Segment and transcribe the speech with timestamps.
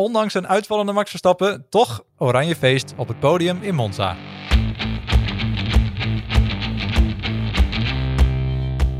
[0.00, 4.16] ondanks een uitvallende Max Verstappen, toch oranje feest op het podium in Monza.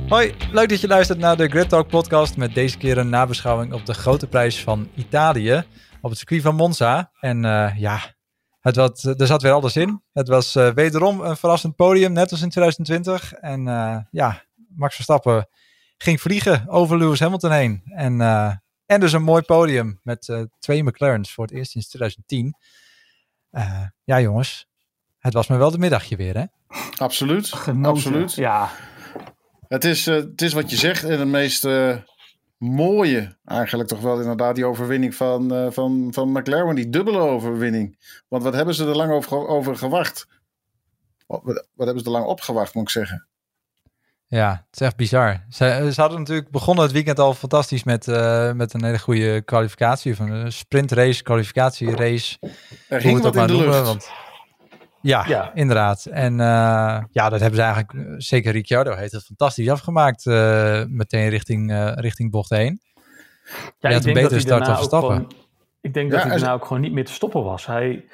[0.09, 3.73] Hoi, leuk dat je luistert naar de Grid Talk podcast met deze keer een nabeschouwing
[3.73, 5.65] op de grote prijs van Italië
[6.01, 7.11] op het circuit van Monza.
[7.21, 8.01] En uh, ja,
[8.61, 10.03] het was, er zat weer alles in.
[10.13, 13.33] Het was uh, wederom een verrassend podium, net als in 2020.
[13.33, 14.43] En uh, ja,
[14.77, 15.49] Max Verstappen
[15.97, 17.83] ging vliegen over Lewis Hamilton heen.
[17.85, 18.21] En,
[18.91, 22.55] en dus een mooi podium met twee McLaren's voor het eerst sinds 2010.
[24.05, 24.69] ja jongens,
[25.19, 26.45] het was me wel de middagje weer hè?
[26.97, 27.91] Absoluut, Genoten.
[27.91, 28.35] absoluut.
[28.35, 28.71] Ja,
[29.69, 31.97] Het is, uh, het is wat je zegt en het meest uh,
[32.57, 37.99] mooie eigenlijk toch wel inderdaad die overwinning van, uh, van, van McLaren, die dubbele overwinning.
[38.29, 40.27] Want wat hebben ze er lang over, over gewacht?
[41.27, 43.29] Wat, wat, hebben ze er lang opgewacht, moet ik zeggen?
[44.31, 45.45] Ja, het is echt bizar.
[45.49, 48.07] Ze, ze hadden natuurlijk begonnen het weekend al fantastisch met,
[48.55, 50.17] met een hele goede kwalificatie.
[50.17, 52.39] Van een sprintrace, kwalificatierace.
[52.89, 53.83] Er ging wat in de lucht.
[53.83, 54.11] Want,
[55.03, 56.07] ja, ja, inderdaad.
[56.07, 56.39] En uh,
[57.11, 60.27] ja, dat hebben ze eigenlijk, zeker Ricciardo heeft het fantastisch afgemaakt.
[60.27, 62.81] Uh, meteen richting, uh, richting bocht 1.
[63.79, 65.33] Ja, ik denk, dat hij daarna ook gewoon,
[65.81, 67.67] ik denk dat hij daarna ook gewoon niet meer te stoppen was.
[67.67, 68.05] Hij,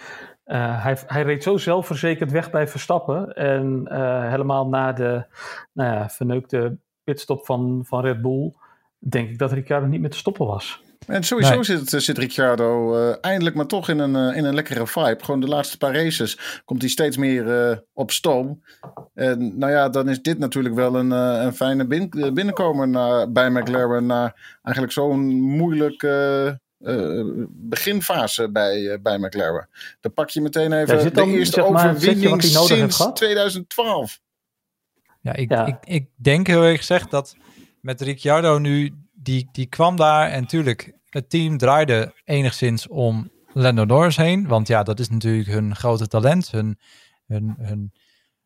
[0.55, 3.35] hij, hij reed zo zelfverzekerd weg bij Verstappen.
[3.35, 3.87] En
[4.31, 5.25] helemaal na de
[5.73, 8.53] nou ja, verneukte pitstop van, van Red Bull,
[8.99, 10.85] denk ik dat Ricciardo niet meer te stoppen was.
[11.07, 11.65] En sowieso nee.
[11.65, 15.19] zit, zit Ricciardo uh, eindelijk maar toch in een, uh, in een lekkere vibe.
[15.21, 18.63] Gewoon de laatste paar races komt hij steeds meer uh, op stoom.
[19.15, 23.51] En nou ja, dan is dit natuurlijk wel een, een fijne bin, binnenkomer naar, bij
[23.51, 24.07] McLaren.
[24.07, 26.61] Na eigenlijk zo'n moeilijke
[27.49, 29.69] beginfase bij, bij McLaren.
[30.01, 34.21] Dan pak je meteen even de dan, eerste zeg maar, overwinning sinds heeft 2012.
[35.21, 35.67] Ja, ik, ja.
[35.67, 37.37] Ik, ik denk heel erg gezegd dat
[37.81, 43.85] met Ricciardo nu die, die kwam daar en natuurlijk, het team draaide enigszins om Lando
[43.85, 44.47] Norris heen.
[44.47, 46.79] Want ja, dat is natuurlijk hun grote talent, hun,
[47.27, 47.93] hun, hun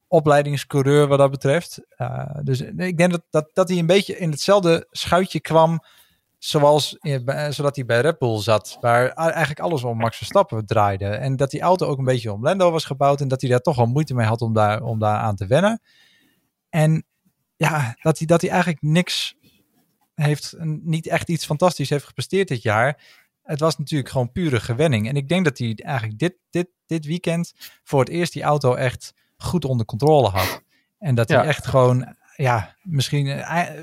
[0.08, 1.80] opleidingscoureur wat dat betreft.
[1.98, 5.80] Uh, dus ik denk dat, dat, dat hij een beetje in hetzelfde schuitje kwam
[6.40, 6.96] zoals,
[7.48, 11.06] zodat hij bij Red Bull zat, waar eigenlijk alles om Max Verstappen draaide.
[11.06, 13.60] En dat die auto ook een beetje om Lando was gebouwd en dat hij daar
[13.60, 15.80] toch wel moeite mee had om daar, om daar aan te wennen.
[16.68, 17.04] En
[17.56, 19.34] ja, dat hij, dat hij eigenlijk niks
[20.14, 23.02] heeft niet echt iets fantastisch heeft gepresteerd dit jaar.
[23.42, 25.08] Het was natuurlijk gewoon pure gewenning.
[25.08, 27.52] En ik denk dat hij eigenlijk dit, dit, dit weekend
[27.82, 30.62] voor het eerst die auto echt goed onder controle had.
[30.98, 31.44] En dat hij ja.
[31.44, 33.24] echt gewoon, ja, misschien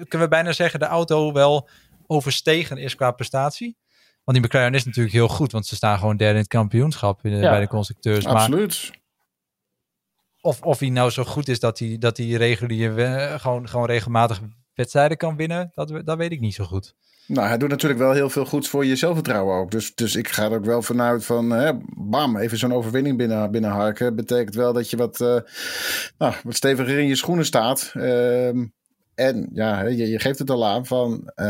[0.08, 1.70] kunnen we bijna zeggen de auto wel
[2.08, 3.78] overstegen is qua prestatie.
[4.24, 7.26] Want die McLaren is natuurlijk heel goed, want ze staan gewoon derde in het kampioenschap
[7.26, 8.26] in de, ja, bij de constructeurs.
[8.26, 8.88] Absoluut.
[8.90, 9.00] Maar
[10.42, 14.42] of, of hij nou zo goed is dat hij, dat hij regulier gewoon, gewoon regelmatig
[14.74, 16.96] wedstrijden kan winnen, dat, dat weet ik niet zo goed.
[17.28, 19.72] Nou, hij doet natuurlijk wel heel veel goeds voor je zelfvertrouwen ook.
[19.72, 23.52] Dus, dus ik ga er ook wel vanuit van, hè, bam, even zo'n overwinning binnen,
[23.52, 24.16] binnenharken.
[24.16, 25.38] Betekent wel dat je wat, uh,
[26.18, 27.92] nou, wat steviger in je schoenen staat.
[27.94, 28.66] Uh,
[29.18, 31.46] en ja, je, je, geeft het al aan van, uh,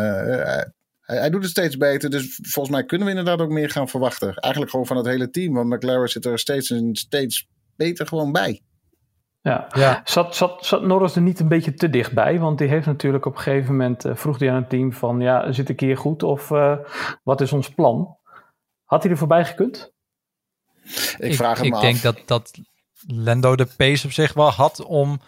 [1.01, 2.09] hij, hij, doet het steeds beter.
[2.09, 4.35] Dus volgens mij kunnen we inderdaad ook meer gaan verwachten.
[4.35, 5.53] Eigenlijk gewoon van het hele team.
[5.53, 8.61] Want McLaren zit er steeds en steeds beter gewoon bij.
[9.41, 10.01] Ja, ja.
[10.05, 12.39] Zat, zat, zat Norris er niet een beetje te dichtbij?
[12.39, 15.19] Want die heeft natuurlijk op een gegeven moment, uh, vroeg hij aan het team van,
[15.19, 16.77] ja, zit ik hier goed of uh,
[17.23, 18.17] wat is ons plan?
[18.83, 19.93] Had hij er voorbij gekund?
[21.17, 21.81] Ik vraag hem ik af.
[21.81, 22.51] denk dat, dat
[23.07, 25.19] Lando de pace op zich wel had om,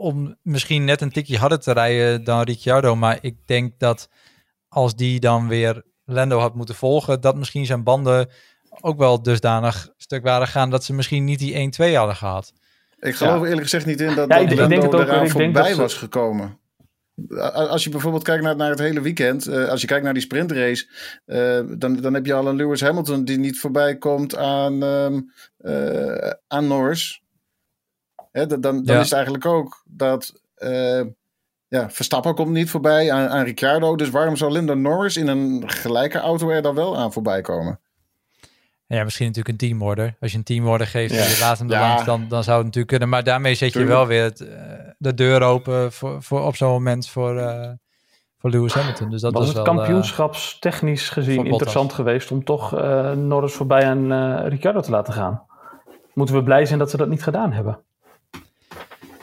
[0.00, 2.96] om misschien net een tikje harder te rijden dan Ricciardo.
[2.96, 4.08] Maar ik denk dat
[4.68, 8.28] als die dan weer Lando had moeten volgen, dat misschien zijn banden
[8.80, 12.52] ook wel dusdanig stuk waren gaan dat ze misschien niet die 1-2 hadden gehad.
[12.98, 13.44] Ik geloof ja.
[13.44, 16.58] eerlijk gezegd niet in dat, ja, dat Lando denk ook, eraan voorbij was gekomen.
[17.52, 20.22] Als je bijvoorbeeld kijkt naar, naar het hele weekend, uh, als je kijkt naar die
[20.22, 20.88] sprintrace,
[21.26, 25.32] uh, dan, dan heb je al een Lewis Hamilton die niet voorbij komt aan, um,
[25.58, 27.22] uh, aan Norris.
[28.30, 28.98] Hè, dan dan ja.
[28.98, 30.42] is het eigenlijk ook dat
[31.68, 33.96] ja, Verstappen komt niet voorbij aan, aan Ricciardo.
[33.96, 37.80] Dus waarom zou Linda Norris in een gelijke auto er dan wel aan voorbij komen?
[38.86, 40.16] Ja, misschien natuurlijk een teamorder.
[40.20, 41.22] Als je een teamorder geeft ja.
[41.22, 41.88] en je laat hem er ja.
[41.88, 43.08] langs, dan, dan zou het natuurlijk kunnen.
[43.08, 44.48] Maar daarmee zet je wel weer het, uh,
[44.98, 47.70] de deur open voor, voor op zo'n moment voor, uh,
[48.38, 49.10] voor Lewis Hamilton.
[49.10, 53.86] Dus dat was, was het wel, kampioenschapstechnisch gezien interessant geweest om toch uh, Norris voorbij
[53.86, 55.42] aan Ricciardo te laten gaan.
[56.14, 57.84] Moeten we blij zijn dat ze dat niet gedaan hebben?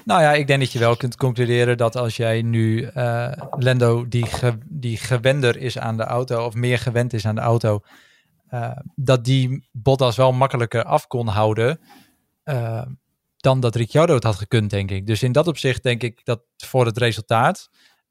[0.08, 2.90] Nou ja, ik denk dat je wel kunt concluderen dat als jij nu
[4.08, 7.80] die, ge, die gewender is aan de auto, of meer gewend is aan de auto,
[8.52, 11.80] uh, dat die Bottas wel makkelijker af kon houden
[12.44, 12.86] uh,
[13.38, 15.08] dan dat Ricciardo het had gekund, denk ik.
[15.08, 17.70] Dus in dat opzicht denk ik dat voor het resultaat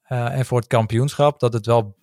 [0.08, 1.96] en voor het kampioenschap, dat het wel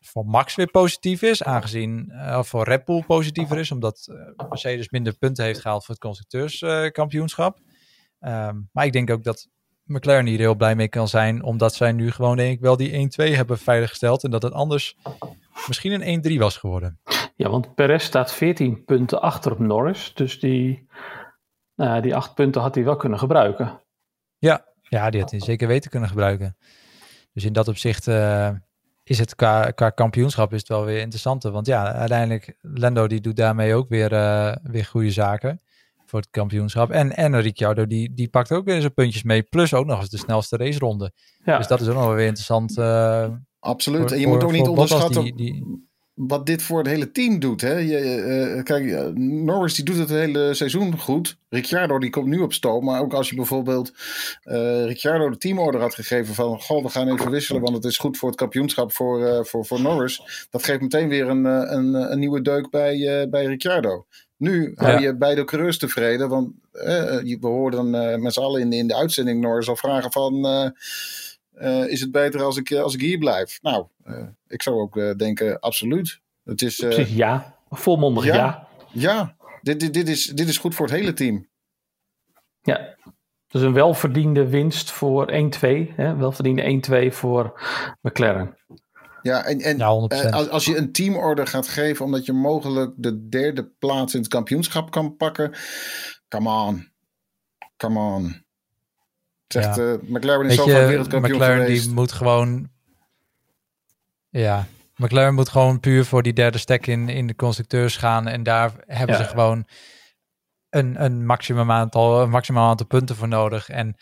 [0.00, 4.08] voor Max weer positief is, aangezien uh, voor Red Bull positiever is, omdat
[4.48, 7.58] Mercedes minder punten heeft gehaald voor het constructeurskampioenschap.
[8.20, 9.48] Ehm, maar ik denk ook dat
[9.84, 12.92] McLaren hier heel blij mee kan zijn, omdat zij nu gewoon denk ik wel die
[12.92, 14.96] 1-2 hebben veiliggesteld en dat het anders
[15.66, 17.00] misschien een 1-3 was geworden.
[17.36, 20.88] Ja, want Perez staat 14 punten achter op Norris, dus die,
[21.74, 23.82] nou, die 8 punten had hij wel kunnen gebruiken.
[24.38, 26.56] Ja, ja die had hij zeker weten kunnen gebruiken.
[27.32, 28.50] Dus in dat opzicht uh,
[29.02, 31.50] is het qua, qua kampioenschap is het wel weer interessanter.
[31.50, 35.60] Want ja, uiteindelijk, Lando die doet daarmee ook weer, uh, weer goede zaken
[36.08, 36.90] voor het kampioenschap.
[36.90, 39.42] En, en Ricciardo die, die pakt ook weer zijn puntjes mee.
[39.42, 41.12] Plus ook nog eens de snelste raceronde.
[41.44, 41.56] Ja.
[41.58, 42.78] Dus dat is ook nog weer interessant.
[42.78, 43.28] Uh,
[43.58, 44.12] Absoluut.
[44.12, 47.60] en je moet ook niet onderschatten die, die, wat dit voor het hele team doet.
[47.60, 47.72] Hè?
[47.72, 51.38] Je, uh, kijk, Norris die doet het hele seizoen goed.
[51.48, 52.84] Ricciardo die komt nu op stoom.
[52.84, 53.92] Maar ook als je bijvoorbeeld
[54.44, 56.60] uh, Ricciardo de teamorder had gegeven van...
[56.60, 59.66] Goh, we gaan even wisselen, want het is goed voor het kampioenschap voor, uh, voor,
[59.66, 60.46] voor Norris.
[60.50, 64.06] Dat geeft meteen weer een, een, een nieuwe deuk bij, bij Ricciardo.
[64.38, 64.84] Nu ja.
[64.84, 66.28] hou je beide coureurs tevreden.
[66.28, 67.90] Want we hoorden
[68.22, 70.46] met z'n allen in, in de uitzending Norris al vragen van...
[71.86, 73.58] is het beter als ik, als ik hier blijf?
[73.62, 73.86] Nou,
[74.48, 76.20] ik zou ook denken, absoluut.
[76.44, 78.34] Het is, ja, volmondig ja.
[78.34, 79.36] Ja, ja.
[79.62, 81.48] Dit, dit, dit, is, dit is goed voor het hele team.
[82.62, 82.94] Ja,
[83.48, 85.94] dus een welverdiende winst voor 1-2.
[85.96, 87.60] Welverdiende 1-2 voor
[88.00, 88.56] McLaren.
[89.22, 93.70] Ja, en, en als, als je een teamorder gaat geven omdat je mogelijk de derde
[93.78, 95.52] plaats in het kampioenschap kan pakken.
[96.28, 96.88] Come on.
[97.76, 98.44] Come on.
[99.48, 99.82] Zegt ja.
[99.82, 102.68] uh, McLaren is zo van wereldkampioen McLaren die moet gewoon...
[104.30, 104.66] Ja,
[104.96, 108.26] McLaren moet gewoon puur voor die derde stek in, in de constructeurs gaan.
[108.26, 109.66] En daar hebben ze gewoon
[110.70, 113.68] een, een, maximum aantal, een maximaal aantal punten voor nodig.
[113.68, 113.96] En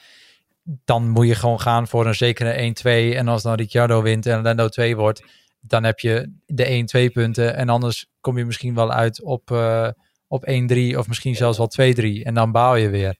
[0.84, 2.74] dan moet je gewoon gaan voor een zekere
[3.12, 3.16] 1-2.
[3.16, 5.22] En als dan Ricciardo wint en Lando 2 wordt,
[5.60, 7.56] dan heb je de 1-2 punten.
[7.56, 9.88] En anders kom je misschien wel uit op, uh,
[10.26, 12.22] op 1-3 of misschien zelfs wel 2-3.
[12.22, 13.16] En dan baal je weer.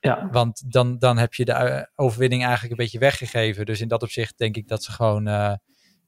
[0.00, 0.28] Ja.
[0.30, 3.66] Want dan, dan heb je de eh, overwinning eigenlijk een beetje weggegeven.
[3.66, 5.54] Dus in dat opzicht denk ik dat ze gewoon uh,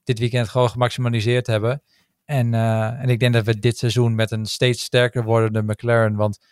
[0.03, 1.81] dit weekend gewoon gemaximaliseerd hebben.
[2.25, 6.15] En, uh, en ik denk dat we dit seizoen met een steeds sterker wordende McLaren.
[6.15, 6.45] Want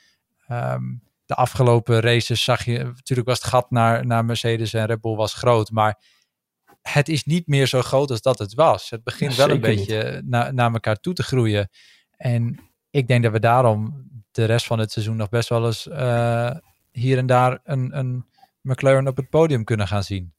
[0.47, 5.01] um, de afgelopen races zag je, natuurlijk was het gat naar, naar Mercedes en Red
[5.01, 6.01] Bull was groot, maar
[6.81, 8.89] het is niet meer zo groot als dat het was.
[8.89, 11.69] Het begint wel een beetje naar, naar elkaar toe te groeien.
[12.17, 12.59] En
[12.89, 16.51] ik denk dat we daarom de rest van het seizoen nog best wel eens uh,
[16.91, 18.25] hier en daar een, een
[18.61, 20.33] McLaren op het podium kunnen gaan zien.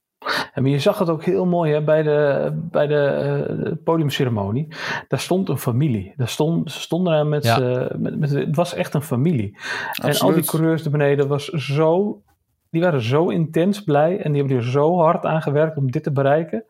[0.53, 4.69] En je zag het ook heel mooi hè, bij de, bij de uh, podiumceremonie.
[5.09, 6.13] Daar stond een familie.
[6.17, 7.89] Daar stond, ze stonden daar met, ja.
[7.97, 9.57] met, met, Het was echt een familie.
[10.03, 12.23] En al die coureurs er beneden was zo
[12.75, 16.03] die waren zo intens blij en die hebben er zo hard aan gewerkt om dit
[16.03, 16.65] te bereiken.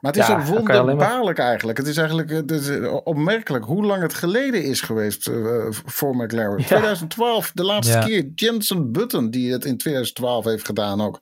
[0.00, 1.46] Maar het is ja, wonderbaarlijk maar...
[1.46, 1.78] eigenlijk.
[1.78, 2.70] Het is eigenlijk het is
[3.04, 6.58] opmerkelijk hoe lang het geleden is geweest uh, voor McLaren.
[6.58, 6.64] Ja.
[6.64, 8.04] 2012, de laatste ja.
[8.04, 8.30] keer.
[8.34, 11.20] Jensen Button, die het in 2012 heeft gedaan ook.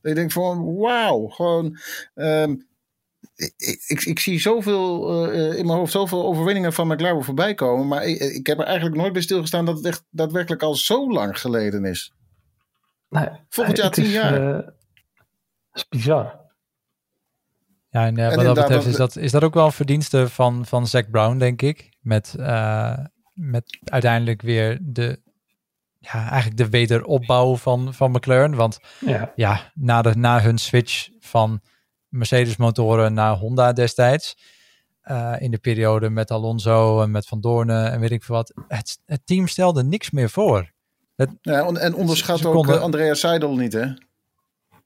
[0.00, 1.78] Dat je denkt van, wauw, gewoon...
[2.14, 2.70] Um,
[3.36, 7.88] ik, ik, ik, zie zoveel uh, in mijn hoofd zoveel overwinningen van McLaren voorbij komen.
[7.88, 11.12] Maar ik, ik heb er eigenlijk nooit bij stilgestaan dat het echt daadwerkelijk al zo
[11.12, 12.12] lang geleden is.
[13.12, 14.40] Nee, Volgend jaar tien jaar.
[14.40, 14.72] Dat
[15.72, 16.40] is bizar.
[17.90, 20.28] Ja, en, uh, en wat dat betreft is dat, is dat ook wel een verdienste
[20.28, 21.96] van, van Zack Brown, denk ik.
[22.00, 22.98] Met, uh,
[23.32, 25.20] met uiteindelijk weer de,
[25.98, 28.54] ja, eigenlijk de wederopbouw van, van McLaren.
[28.54, 31.60] Want ja, ja na, de, na hun switch van
[32.08, 34.36] Mercedes motoren naar Honda destijds.
[35.04, 38.52] Uh, in de periode met Alonso en met Van Doornen en weet ik veel wat.
[38.68, 40.71] Het, het team stelde niks meer voor
[41.40, 42.80] ja, en onderschat ook konden...
[42.80, 43.86] Andrea Seidel niet, hè?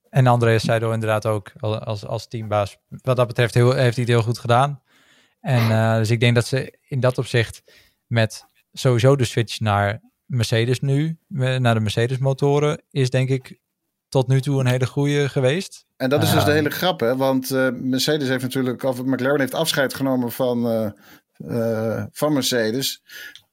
[0.08, 2.76] En Andrea Seidel inderdaad ook als, als teambaas.
[2.88, 4.82] Wat dat betreft heel, heeft hij het heel goed gedaan.
[5.40, 7.62] En uh, dus ik denk dat ze in dat opzicht
[8.06, 13.58] met sowieso de switch naar Mercedes nu, naar de Mercedes motoren, is denk ik
[14.08, 15.86] tot nu toe een hele goede geweest.
[15.96, 17.16] En dat is dus de hele grap, hè?
[17.16, 20.66] Want uh, Mercedes heeft natuurlijk, of McLaren heeft afscheid genomen van,
[21.38, 23.02] uh, uh, van Mercedes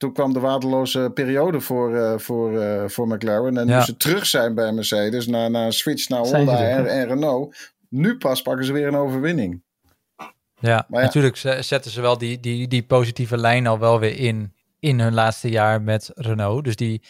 [0.03, 3.57] toen kwam de waardeloze periode voor, uh, voor, uh, voor McLaren.
[3.57, 7.07] En nu ze terug zijn bij Mercedes, na, na een switch naar Honda en, en,
[7.07, 7.73] Renault.
[7.89, 9.63] Nu pas pakken ze weer een overwinning.
[10.59, 11.05] Ja, maar ja.
[11.05, 15.13] natuurlijk zetten ze wel die, die, die positieve lijn al wel weer in, in hun
[15.13, 16.63] laatste jaar met Renault.
[16.63, 17.01] Dus die,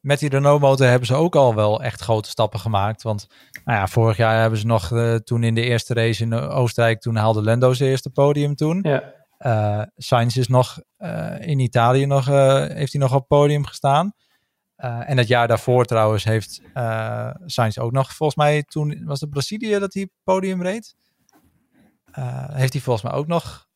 [0.00, 3.02] met die Renault-motor hebben ze ook al wel echt grote stappen gemaakt.
[3.02, 3.26] Want
[3.64, 7.00] nou ja, vorig jaar hebben ze nog, uh, toen in de eerste race in Oostenrijk,
[7.00, 8.78] toen haalde Lando zijn eerste podium toen.
[8.82, 9.17] Ja.
[9.46, 14.12] Uh, Sainz is nog uh, in Italië nog, uh, heeft hij nog op podium gestaan.
[14.76, 16.62] en het jaar daarvoor trouwens heeft
[17.46, 20.94] Sainz ook nog, volgens mij toen was het Brazilië dat hij podium reed.
[22.52, 23.66] heeft hij volgens mij ook nog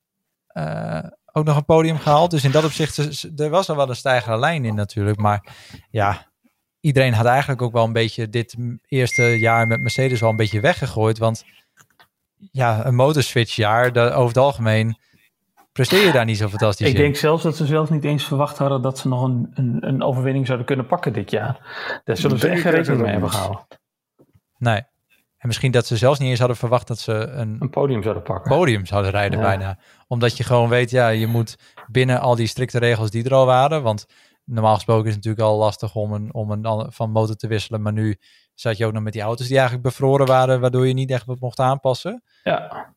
[1.33, 2.31] ook nog een podium gehaald.
[2.31, 5.19] Dus in dat opzicht, er was al wel een stijgende lijn in natuurlijk.
[5.19, 5.55] Maar
[5.91, 6.33] ja,
[6.81, 10.61] iedereen had eigenlijk ook wel een beetje dit eerste jaar met Mercedes wel een beetje
[10.61, 11.19] weggegooid.
[11.19, 11.45] Want
[12.51, 14.99] ja, een motorswitch jaar, over het algemeen
[15.73, 18.59] presteer je daar niet zo fantastisch Ik denk zelfs dat ze zelfs niet eens verwacht
[18.59, 21.61] hadden dat ze nog een, een, een overwinning zouden kunnen pakken dit jaar.
[22.05, 23.67] Daar zullen ze echt geen rekening mee hebben gehouden.
[24.59, 24.83] Nee.
[25.43, 28.23] En misschien dat ze zelfs niet eens hadden verwacht dat ze een, een podium zouden
[28.23, 28.57] pakken.
[28.57, 29.79] Podium zouden rijden bijna.
[30.07, 31.59] Omdat je gewoon weet, ja, je moet
[31.91, 33.83] binnen al die strikte regels die er al waren.
[33.83, 34.07] Want
[34.45, 37.83] normaal gesproken is het natuurlijk al lastig om, een, om een, van motor te wisselen.
[37.83, 38.17] Maar nu
[38.55, 41.27] zat je ook nog met die auto's die eigenlijk bevroren waren, waardoor je niet echt
[41.27, 42.23] wat mocht aanpassen.
[42.43, 42.92] Ja.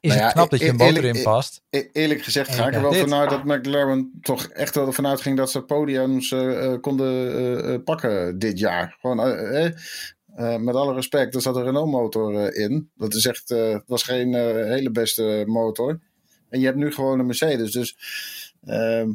[0.00, 1.62] Is nou het knap dat je een motor in past?
[1.70, 5.36] E-, eerlijk gezegd ga ik er wel vanuit dat McLaren toch echt wel vanuit ging
[5.36, 8.96] dat ze podiums uh, konden uh, pakken dit jaar.
[9.00, 9.16] Gewoon,
[10.64, 12.90] met alle respect, er zat een Renault motor in.
[12.96, 13.54] Dat is echt,
[13.86, 14.34] was geen
[14.68, 16.00] hele beste motor.
[16.50, 17.72] En je hebt nu gewoon een Mercedes.
[17.72, 17.96] Dus
[18.64, 19.10] ehm,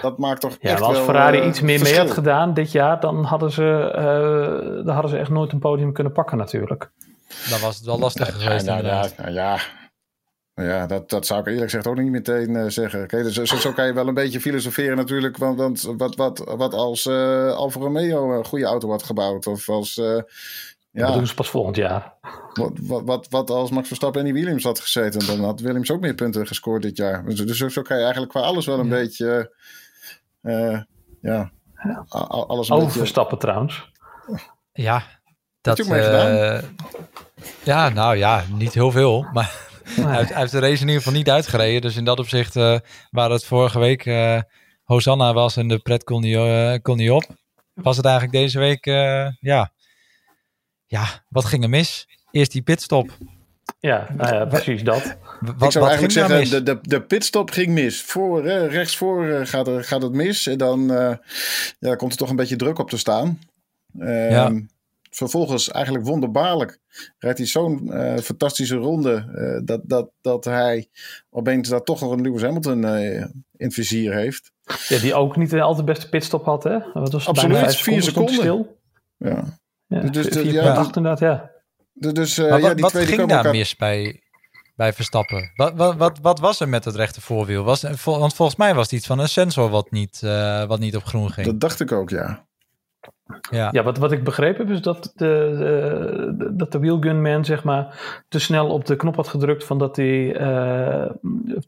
[0.00, 3.24] dat maakt toch ja, echt als Ferrari iets meer mee had gedaan dit jaar, dan
[3.24, 3.90] hadden, ze,
[4.84, 6.90] dan hadden ze echt nooit een podium kunnen pakken natuurlijk.
[7.50, 9.58] Dan was het wel lastig geweest ja, ja, nou
[10.54, 13.02] ja, dat, dat zou ik eerlijk gezegd ook niet meteen uh, zeggen.
[13.02, 15.36] Okay, dus, zo, zo, kan je wel een beetje filosoferen natuurlijk.
[15.36, 19.46] Want, want wat, wat, wat als uh, Alfa Romeo een goede auto had gebouwd?
[19.46, 19.96] Of als...
[19.96, 20.20] Uh,
[20.90, 22.14] ja, dat doen ze pas volgend jaar.
[22.52, 25.26] Wat, wat, wat, wat, als Max Verstappen en die Williams had gezeten?
[25.26, 27.24] Dan had Williams ook meer punten gescoord dit jaar.
[27.24, 29.54] Dus, dus zo, zo kan je eigenlijk qua alles wel een beetje...
[31.20, 31.50] ja,
[32.08, 33.90] alles een Over Verstappen trouwens.
[34.72, 35.02] Ja,
[35.60, 35.86] dat...
[37.62, 39.70] ja, nou ja, niet heel veel, maar...
[39.84, 41.80] Hij, heeft, de race in ieder geval niet uitgereden.
[41.80, 42.78] Dus in dat opzicht, uh,
[43.10, 44.40] waar het vorige week uh,
[44.82, 47.24] Hosanna was en de pret kon niet, uh, kon niet op,
[47.74, 48.84] was het eigenlijk deze week,
[49.40, 49.72] ja,
[50.86, 52.08] ja, wat ging er mis?
[52.30, 53.10] Eerst die pitstop.
[53.80, 55.16] Ja, nou ja, precies dat.
[55.40, 58.02] Wat, Ik zou eigenlijk zeggen, de, de, de pitstop ging mis.
[58.02, 60.46] Voor, uh, rechtsvoor gaat, er, gaat het mis.
[60.46, 60.86] En dan
[61.78, 63.38] ja, komt er toch een beetje druk op te staan.
[63.98, 64.52] Uh, ja.
[65.14, 66.78] Vervolgens eigenlijk wonderbaarlijk
[67.18, 70.88] rijdt hij zo'n uh, fantastische ronde uh, dat, dat, dat hij
[71.30, 74.52] opeens daar toch nog een Lewis Hamilton uh, in het vizier heeft.
[74.88, 76.78] Ja, die ook niet de al te beste pitstop had, hè?
[76.92, 78.34] Dat was Absoluut, vier seconden.
[78.34, 78.78] Stil.
[79.16, 79.58] Ja.
[79.86, 81.50] ja dus, vier, vier, ja, acht inderdaad, ja.
[81.92, 83.52] Dus, wat, ja, die wat ging daar elkaar...
[83.52, 84.20] mis bij,
[84.76, 85.52] bij Verstappen?
[85.54, 87.64] Wat, wat, wat, wat, was er met het rechte voorwiel?
[87.64, 90.20] Was, want volgens mij was het iets van een sensor wat niet,
[90.66, 91.46] wat niet op groen ging.
[91.46, 92.46] Dat dacht ik ook, ja.
[93.50, 95.54] Ja, ja wat, wat ik begrepen heb is dat de,
[96.38, 97.98] de, dat de wheelgunman zeg maar
[98.28, 101.10] te snel op de knop had gedrukt van dat, die, uh,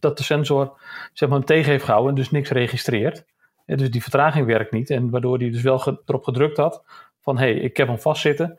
[0.01, 0.79] dat de sensor
[1.13, 3.25] zeg maar, hem tegen heeft gehouden en dus niks registreert.
[3.67, 6.83] Ja, dus die vertraging werkt niet en waardoor hij dus wel erop gedrukt had
[7.21, 8.59] van hé, hey, ik heb hem vastzitten.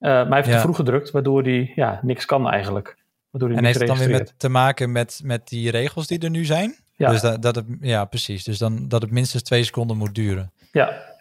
[0.00, 2.96] Uh, maar hij heeft te vroeg gedrukt waardoor hij ja, niks kan eigenlijk.
[3.30, 6.18] Waardoor hij en heeft het dan weer met, te maken met, met die regels die
[6.18, 6.76] er nu zijn?
[6.96, 7.10] Ja.
[7.10, 8.44] Dus dat, dat het, ja, precies.
[8.44, 10.52] Dus dan dat het minstens twee seconden moet duren.
[10.72, 11.15] Ja,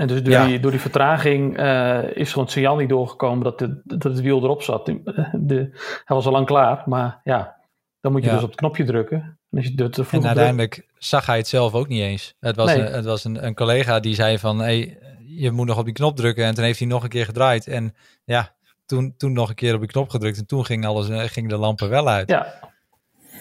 [0.00, 3.58] en dus door, die, door die vertraging uh, is gewoon het signaal niet doorgekomen dat,
[3.58, 4.86] de, dat het wiel erop zat.
[5.32, 5.68] De,
[6.04, 7.56] hij was al lang klaar, maar ja,
[8.00, 9.38] dan moet je dus op het knopje drukken.
[9.50, 12.34] En, als je en uiteindelijk zag hij het zelf ook niet eens.
[12.38, 15.78] Het was, een, het was een, een collega die zei van, hey, je moet nog
[15.78, 16.44] op die knop drukken.
[16.44, 17.66] En toen heeft hij nog een keer gedraaid.
[17.66, 18.54] En ja,
[18.86, 20.38] toen, toen nog een keer op die knop gedrukt.
[20.38, 22.28] En toen ging, alles, eh, ging de lampen wel uit.
[22.28, 22.46] Ja,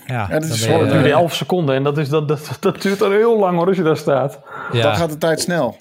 [0.07, 2.99] ja, ja dat, is je, duurde 11 seconden en dat, is, dat, dat, dat duurt
[2.99, 4.39] dan heel lang hoor als je daar staat.
[4.71, 4.81] Ja.
[4.81, 5.77] Dan gaat de tijd snel.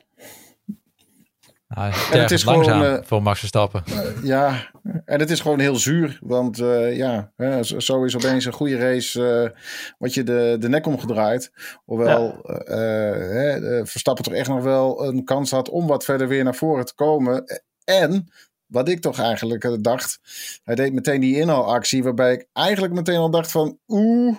[1.68, 3.82] Nou, en het is gewoon uh, voor Max Verstappen.
[3.88, 4.70] Uh, ja,
[5.04, 6.18] en het is gewoon heel zuur.
[6.20, 7.32] Want uh, ja,
[7.62, 9.54] zo is opeens een goede race
[9.98, 11.52] wat je de, de nek omgedraaid.
[11.84, 13.84] Hoewel ja.
[13.84, 16.94] Verstappen toch echt nog wel een kans had om wat verder weer naar voren te
[16.94, 17.62] komen.
[17.84, 18.32] En
[18.66, 20.20] wat ik toch eigenlijk dacht,
[20.64, 22.02] hij deed meteen die inhaalactie.
[22.02, 24.36] Waarbij ik eigenlijk meteen al dacht van oeh,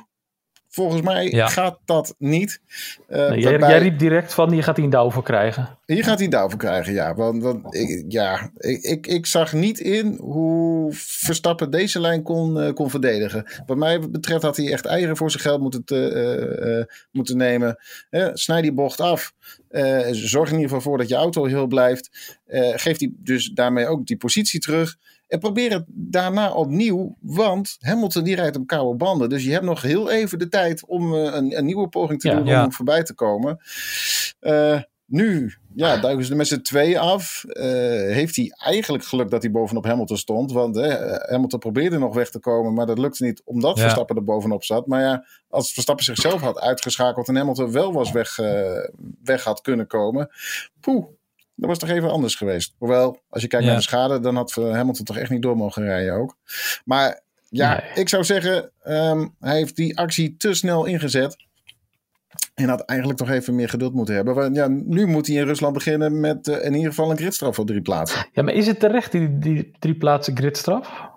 [0.72, 2.62] Volgens mij gaat dat niet.
[3.10, 5.78] Uh, jij, jij, riep direct van, hier gaat hij een douw voor krijgen.
[5.86, 7.16] Hier gaat hij een douw voor krijgen, ja.
[7.16, 12.58] Want, want ik, ja, ik, ik, ik, zag niet in hoe Verstappen deze lijn kon,
[12.58, 13.46] uh, kon verdedigen.
[13.66, 15.84] Wat mij betreft had hij echt eieren voor zijn geld moeten,
[16.68, 17.78] uh, moeten nemen.
[18.34, 19.34] snijd die bocht af.
[20.12, 22.38] zorg in ieder geval voor dat je auto heel blijft.
[22.76, 24.98] geeft hij dus daarmee ook die positie terug.
[25.30, 29.30] En probeer het daarna opnieuw, want Hamilton die rijdt op koude banden.
[29.30, 32.30] Dus je hebt nog heel even de tijd om uh, een, een, nieuwe poging te
[32.30, 33.60] doen om voorbij te komen.
[34.42, 37.44] Uh, nu ja, duiken ze er met z'n twee af.
[37.48, 37.64] Uh,
[38.14, 40.52] heeft hij eigenlijk geluk dat hij bovenop Hamilton stond.
[40.52, 40.76] Want
[41.30, 44.88] Hamilton probeerde nog weg te komen, maar dat lukte niet omdat Verstappen er bovenop zat.
[44.88, 48.36] Maar ja, als Verstappen zichzelf had uitgeschakeld en Hamilton wel was weg,
[49.24, 50.30] weg had kunnen komen.
[50.80, 51.06] Poeh,
[51.60, 52.76] dat was toch even anders geweest.
[52.78, 55.84] Hoewel, als je kijkt naar de schade, dan had Hamilton toch echt niet door mogen
[55.84, 56.36] rijden ook.
[56.86, 61.48] Maar ja, ik zou zeggen, ehm, hij heeft die actie te snel ingezet.
[62.54, 64.36] En had eigenlijk toch even meer geduld moeten hebben.
[64.36, 67.56] Want ja, nu moet hij in Rusland beginnen met uh, in ieder geval een gridstraf
[67.56, 68.28] voor drie plaatsen.
[68.32, 71.09] Ja, maar is het terecht, die, die drie plaatsen gridstraf?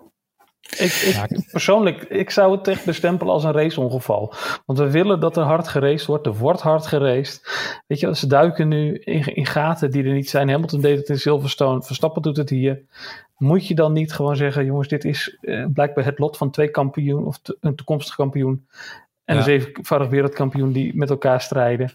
[0.79, 4.35] Ik, ik, persoonlijk, ik zou het echt bestempelen als een raceongeval.
[4.67, 6.27] Want we willen dat er hard geraced wordt.
[6.27, 7.43] Er wordt hard geraced.
[7.87, 10.49] Weet je, ze duiken nu in, in gaten die er niet zijn.
[10.49, 11.83] Hamilton deed het in Silverstone.
[11.83, 12.81] Verstappen doet het hier.
[13.37, 16.69] Moet je dan niet gewoon zeggen: jongens, dit is eh, blijkbaar het lot van twee
[16.69, 18.67] kampioen of een toekomstig kampioen.
[19.25, 21.93] En een zevenvoudig wereldkampioen die met elkaar strijden.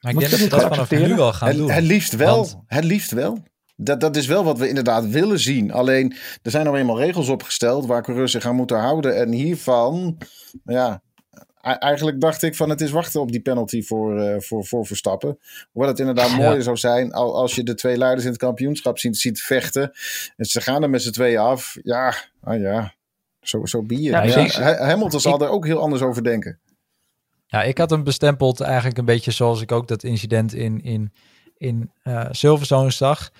[0.00, 1.70] Maar ik denk dat we dat vanaf nu wel gaan het, doen.
[1.70, 2.48] Het liefst wel.
[2.66, 3.38] Het liefst wel.
[3.76, 5.72] Dat, dat is wel wat we inderdaad willen zien.
[5.72, 9.16] Alleen, er zijn nou eenmaal regels opgesteld waar coureurs zich aan moeten houden.
[9.16, 10.18] En hiervan,
[10.64, 11.02] ja,
[11.60, 15.38] eigenlijk dacht ik van het is wachten op die penalty voor, uh, voor, voor Verstappen.
[15.72, 16.36] Hoewel het inderdaad ja.
[16.36, 19.92] mooier zou zijn als je de twee leiders in het kampioenschap ziet, ziet vechten.
[20.36, 21.76] En ze gaan er met z'n tweeën af.
[21.82, 22.94] Ja, ah ja,
[23.40, 26.58] zo, zo be ja, ja, Hamilton zal er ook heel anders over denken.
[27.46, 31.12] Ja, ik had hem bestempeld eigenlijk een beetje zoals ik ook dat incident in, in,
[31.56, 33.30] in uh, Silverstone zag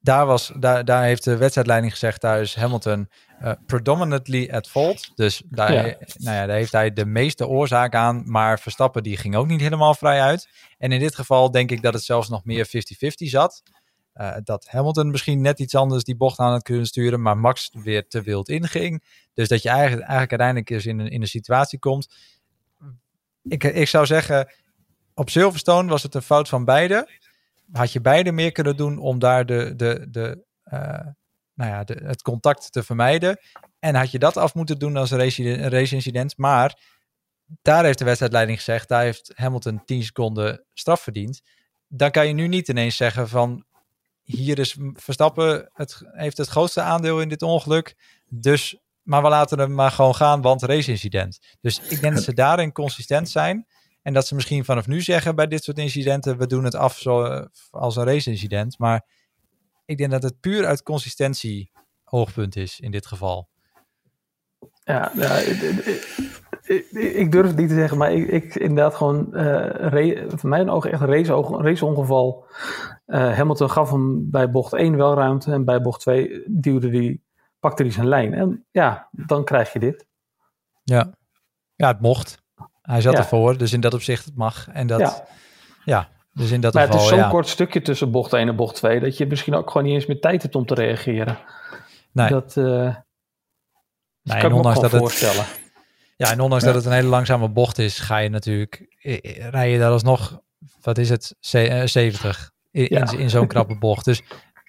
[0.00, 3.08] daar, was, daar, daar heeft de wedstrijdleiding gezegd, daar is Hamilton
[3.42, 5.12] uh, predominantly at fault.
[5.14, 5.72] Dus daar,
[6.16, 9.60] Nou ja, daar heeft hij de meeste oorzaak aan, maar Verstappen die ging ook niet
[9.60, 10.48] helemaal vrij uit.
[10.78, 12.70] En in dit geval denk ik dat het zelfs nog meer 50-50
[13.10, 13.62] zat.
[14.14, 17.70] Uh, dat Hamilton misschien net iets anders die bocht aan het kunnen sturen, maar Max
[17.72, 19.04] weer te wild inging.
[19.34, 22.14] Dus dat je eigenlijk, eigenlijk uiteindelijk eens in een, in een situatie komt.
[23.42, 24.52] Ik, ik zou zeggen,
[25.14, 27.08] op Silverstone was het een fout van beide
[27.72, 31.06] had je beide meer kunnen doen om daar de, de, de, uh,
[31.54, 33.40] nou ja, de, het contact te vermijden.
[33.78, 36.36] En had je dat af moeten doen als een race, race incident.
[36.36, 36.80] Maar
[37.62, 41.40] daar heeft de wedstrijdleiding gezegd, daar heeft Hamilton 10 seconden straf verdiend.
[41.88, 43.66] Dan kan je nu niet ineens zeggen van
[44.22, 47.96] hier is Verstappen, het heeft het grootste aandeel in dit ongeluk.
[48.28, 51.38] Dus, maar we laten hem maar gewoon gaan, want race incident.
[51.60, 53.66] Dus ik denk dat ze daarin consistent zijn.
[54.08, 56.98] En dat ze misschien vanaf nu zeggen bij dit soort incidenten, we doen het af
[56.98, 58.78] zo, eh, als een race-incident.
[58.78, 59.06] Maar
[59.84, 61.70] ik denk dat het puur uit consistentie
[62.04, 63.48] hoogpunt is in dit geval.
[64.84, 70.48] Ja, ik, ik, durf het niet te zeggen, maar ik, ik inderdaad gewoon, uh, voor
[70.48, 72.46] mij een oog echt een race, raceongeval.
[73.06, 77.24] Uh, Hamilton gaf hem bij bocht 1 wel ruimte en bij bocht 2 duwde die,
[77.58, 78.34] pakte hij zijn lijn.
[78.34, 80.06] En ja, dan krijg je dit.
[80.82, 81.14] Ja,
[81.74, 82.46] ja het mocht.
[82.88, 84.68] Hij zat ervoor, dus in dat opzicht het mag.
[84.72, 85.24] En dat,
[85.84, 86.08] ja.
[86.32, 88.74] dus in dat maar geval, het is zo'n kort stukje tussen bocht 1 en bocht
[88.74, 89.00] 2...
[89.00, 91.38] dat je misschien ook gewoon niet eens meer tijd hebt om te reageren.
[92.12, 92.28] Nee.
[92.28, 95.44] Dat, uh, nee, kan en ondanks dat voorstellen.
[95.44, 95.60] Het,
[96.16, 97.98] ja, en ondanks dat het een hele langzame bocht is...
[97.98, 98.96] ga je natuurlijk...
[99.50, 100.40] rij je daar alsnog...
[100.80, 101.36] wat is het?
[101.40, 104.04] 70 in, in, in zo'n krappe bocht.
[104.04, 104.22] Dus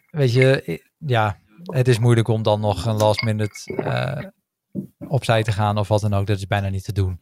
[0.10, 0.82] weet je...
[0.98, 3.72] ja, het is moeilijk om dan nog een last minute...
[3.78, 4.30] Uh,
[5.08, 6.28] opzij te gaan of wat dan ook.
[6.28, 7.20] Dat is bijna niet te doen.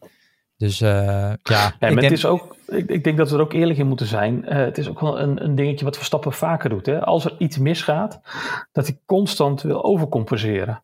[0.58, 1.36] Dus uh, ja.
[1.44, 2.02] ja maar denk...
[2.02, 4.44] het is ook, ik, ik, denk dat we er ook eerlijk in moeten zijn.
[4.46, 6.86] Uh, het is ook wel een, een dingetje wat Verstappen vaker doet.
[6.86, 7.00] Hè?
[7.00, 8.20] Als er iets misgaat,
[8.72, 10.84] dat hij constant wil overcompenseren.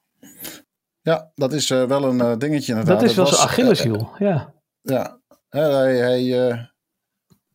[1.01, 2.99] Ja, dat is uh, wel een dingetje inderdaad.
[2.99, 4.53] Dat is wel zijn Achilleshiel, ja.
[4.81, 6.69] Ja, hij, hij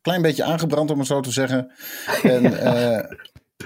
[0.01, 1.73] klein beetje aangebrand om het zo te zeggen.
[2.23, 2.43] En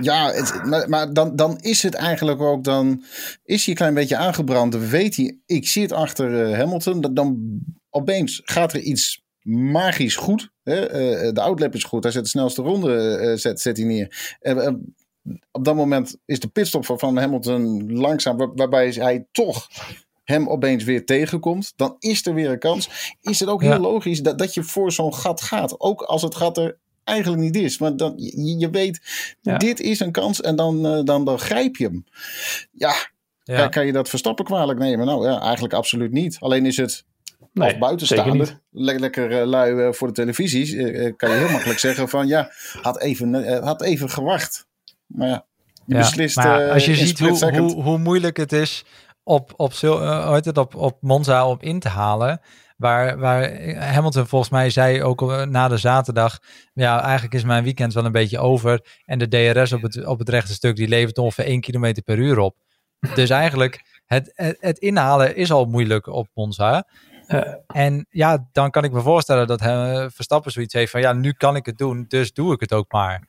[0.00, 3.04] ja, het, maar, maar, dan, dan is het eigenlijk ook, dan
[3.44, 4.74] is hij een klein beetje aangebrand.
[4.74, 7.00] Weet hij, ik zit achter Hamilton.
[7.00, 7.38] Dan
[7.92, 10.50] opeens gaat er iets magisch goed.
[10.62, 10.82] Hè?
[10.82, 12.02] Uh, de outlap is goed.
[12.02, 14.36] Hij zet de snelste ronde uh, zet, zet hij neer.
[15.50, 19.68] Op dat moment is de pitstop van Hamilton langzaam, waar, waarbij hij toch
[20.24, 21.72] hem opeens weer tegenkomt.
[21.76, 23.14] Dan is er weer een kans.
[23.20, 25.80] Is het ook heel logisch dat, dat je voor zo'n gat gaat.
[25.80, 27.78] Ook als het gat er eigenlijk niet is.
[27.78, 29.00] Maar dan, je, je weet,
[29.58, 32.04] dit is een kans en dan, dan, dan grijp je hem.
[32.72, 32.94] Ja,
[33.44, 33.68] ja.
[33.68, 35.06] Kan, je dat Verstappen kwalijk nemen?
[35.06, 36.36] Nou ja, eigenlijk absoluut niet.
[36.40, 37.04] Alleen is het
[37.52, 37.78] Nee,
[38.70, 42.26] le lekker uh, lui uh, voor de televisies, uh, kan je heel makkelijk zeggen van
[42.26, 42.50] ja,
[42.82, 44.66] had even, had even gewacht.
[45.06, 45.46] Maar ja,
[45.84, 46.36] je ja, beslist.
[46.36, 48.84] Maar als je ziet hoe, hoe, hoe, moeilijk het is
[49.22, 52.40] op, op, het, op, op Monza om in te halen.
[52.76, 56.38] Waar, waar Hamilton volgens mij zei ook na de zaterdag.
[56.74, 59.00] Ja, eigenlijk is mijn weekend wel een beetje over.
[59.04, 62.18] En de DRS op het, op het rechte stuk die levert ongeveer 1 km per
[62.18, 62.56] uur op.
[63.14, 66.86] Dus eigenlijk, het, het, het inhalen is al moeilijk op Monza.
[67.66, 71.32] En ja, dan kan ik me voorstellen dat hij, Verstappen zoiets heeft van ja, nu
[71.32, 73.28] kan ik het doen, dus doe ik het ook maar.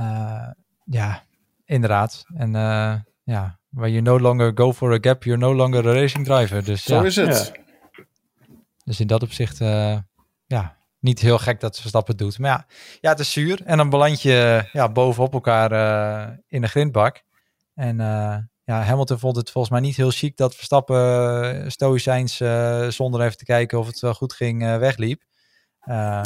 [0.00, 0.50] Uh,
[0.84, 1.22] ja,
[1.64, 2.24] inderdaad.
[2.34, 5.92] En uh, ja, when you no longer go for a gap, you're no longer a
[5.92, 6.64] racing driver.
[6.64, 7.52] Dus, Zo is het.
[8.84, 9.98] Dus in dat opzicht, uh,
[10.46, 12.38] ja, niet heel gek dat Verstappen het doet.
[12.38, 12.66] Maar ja,
[13.00, 13.62] ja, het is zuur.
[13.64, 15.70] En dan beland je ja, bovenop elkaar
[16.48, 17.22] in de grindbak.
[17.74, 17.96] En
[18.64, 22.36] ja, Hamilton vond het volgens mij niet heel chic dat Verstappen stoïcijns
[22.88, 25.22] zonder even te kijken of het wel goed ging wegliep.
[25.88, 26.22] Uh,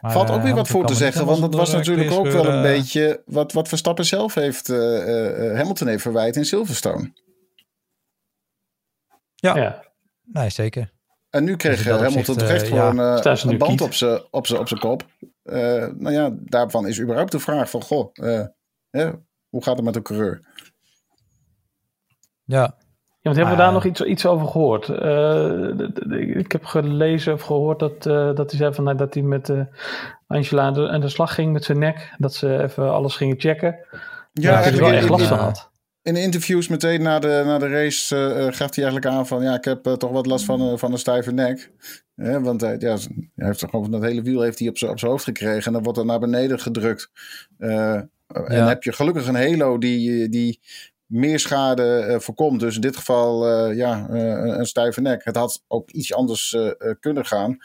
[0.00, 3.22] Valt ook weer wat voor te zeggen, want dat was natuurlijk ook wel een beetje
[3.26, 7.12] wat, wat Verstappen zelf heeft, Hamilton heeft verwijt in Silverstone.
[9.34, 9.84] Ja, ja.
[10.22, 10.92] nee, zeker.
[11.30, 15.06] En nu kreeg dus Hamilton toch echt gewoon een band op zijn op op kop.
[15.94, 18.14] nou ja, daarvan is überhaupt de vraag van, goh,
[19.48, 20.40] hoe gaat het met de coureur?
[22.52, 22.74] Ja.
[23.20, 24.88] Ja, want hebben we daar nog iets, iets over gehoord?
[24.88, 29.22] Uh, ik heb gelezen of gehoord dat, uh, dat hij zei van, nou, dat hij
[29.22, 29.60] met uh,
[30.26, 32.14] Angela aan de, aan de, slag ging met zijn nek.
[32.18, 33.78] Dat ze even alles gingen checken.
[34.32, 35.70] Ja, dat hij er wel echt last van had.
[36.02, 38.16] In interviews meteen na de, na de race
[38.50, 39.42] gaf hij eigenlijk aan van...
[39.42, 41.70] ja, ik heb toch wat last van, van een stijve nek.
[42.14, 42.96] want hij, ja,
[43.34, 45.64] hij heeft gewoon dat hele wiel heeft hij op zijn hoofd gekregen...
[45.66, 47.10] en dan wordt er naar beneden gedrukt.
[47.58, 50.60] En heb je gelukkig een halo die, die
[51.12, 52.60] meer schade uh, voorkomt.
[52.60, 55.24] Dus in dit geval uh, ja, uh, een stijve nek.
[55.24, 56.56] Het had ook iets anders
[57.00, 57.56] kunnen gaan.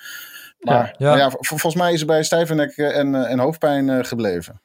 [0.60, 1.18] Maar ja, ja.
[1.18, 4.62] ja volgens mij is er bij stijve nek en, en hoofdpijn gebleven.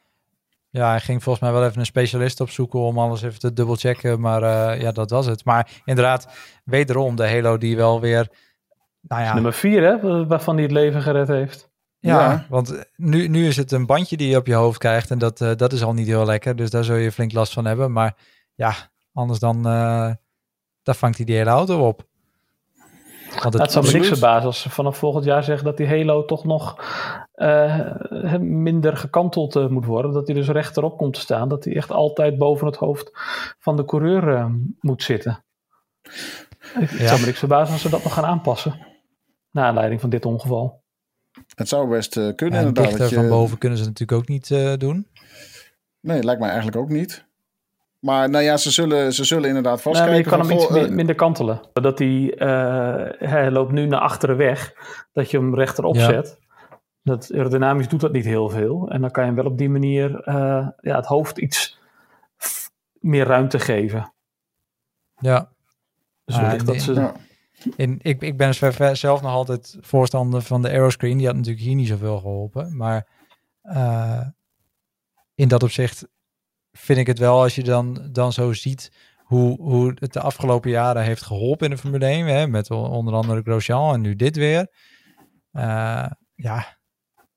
[0.70, 4.20] Ja, hij ging volgens mij wel even een specialist opzoeken om alles even te dubbelchecken.
[4.20, 5.44] Maar ja, dat was het.
[5.44, 6.28] Maar inderdaad,
[6.64, 8.28] wederom de Halo die wel weer...
[9.00, 10.26] Nou ja, nummer vier, hè?
[10.26, 11.70] Waarvan hij het leven gered heeft.
[11.98, 15.10] Ja, ja, want nu, nu is het een bandje die je op je hoofd krijgt.
[15.10, 16.56] En dat, dat is al niet heel lekker.
[16.56, 17.92] Dus daar zul je flink last van hebben.
[17.92, 18.16] Maar
[18.54, 18.74] ja,
[19.12, 20.12] anders dan, uh,
[20.82, 22.10] dan vangt hij die hele auto op.
[23.42, 26.24] Want het, zou me niks verbazen als ze vanaf volgend jaar zeggen dat die Halo
[26.24, 26.84] toch nog
[27.34, 30.12] uh, minder gekanteld uh, moet worden.
[30.12, 31.48] Dat hij dus rechterop komt te staan.
[31.48, 33.10] Dat hij echt altijd boven het hoofd
[33.58, 35.44] van de coureur moet zitten.
[36.62, 38.86] Het zou me niks verbazen als ze dat nog gaan aanpassen.
[39.50, 40.82] Naar aanleiding van dit ongeval.
[41.54, 42.60] Het zou best kunnen.
[42.60, 42.84] Ja, inderdaad.
[42.84, 43.14] Dichter je...
[43.14, 44.48] van boven kunnen ze natuurlijk ook niet
[44.80, 45.08] doen.
[46.00, 47.24] Nee, lijkt mij eigenlijk ook niet.
[48.04, 50.12] Maar nou ja, ze zullen, ze zullen inderdaad vastkijken.
[50.12, 51.60] Nou, je kan hem iets eh, minder kantelen.
[51.72, 54.74] Dat hij, uh, hij loopt nu naar achteren weg.
[55.12, 56.04] Dat je hem rechterop ja.
[56.04, 56.38] zet.
[57.02, 58.88] Dat aerodynamisch doet dat niet heel veel.
[58.88, 61.78] En dan kan je hem wel op die manier uh, ja, het hoofd iets
[62.92, 64.12] meer ruimte geven.
[65.16, 65.48] Ja.
[66.24, 66.92] Dus ah, dat ze...
[66.94, 67.14] Ja.
[67.76, 68.54] In, ik, ik ben
[68.96, 71.16] zelf nog altijd voorstander van de aeroscreen.
[71.16, 72.76] Die had natuurlijk hier niet zoveel geholpen.
[72.76, 73.06] Maar
[73.64, 74.26] uh,
[75.34, 76.08] in dat opzicht
[76.72, 78.90] vind ik het wel als je dan, dan zo ziet
[79.32, 82.26] hoe, hoe het de afgelopen jaren heeft geholpen in de Formule 1.
[82.26, 84.70] Hè, met onder andere Grosjean en nu dit weer.
[85.52, 86.78] Uh, ja,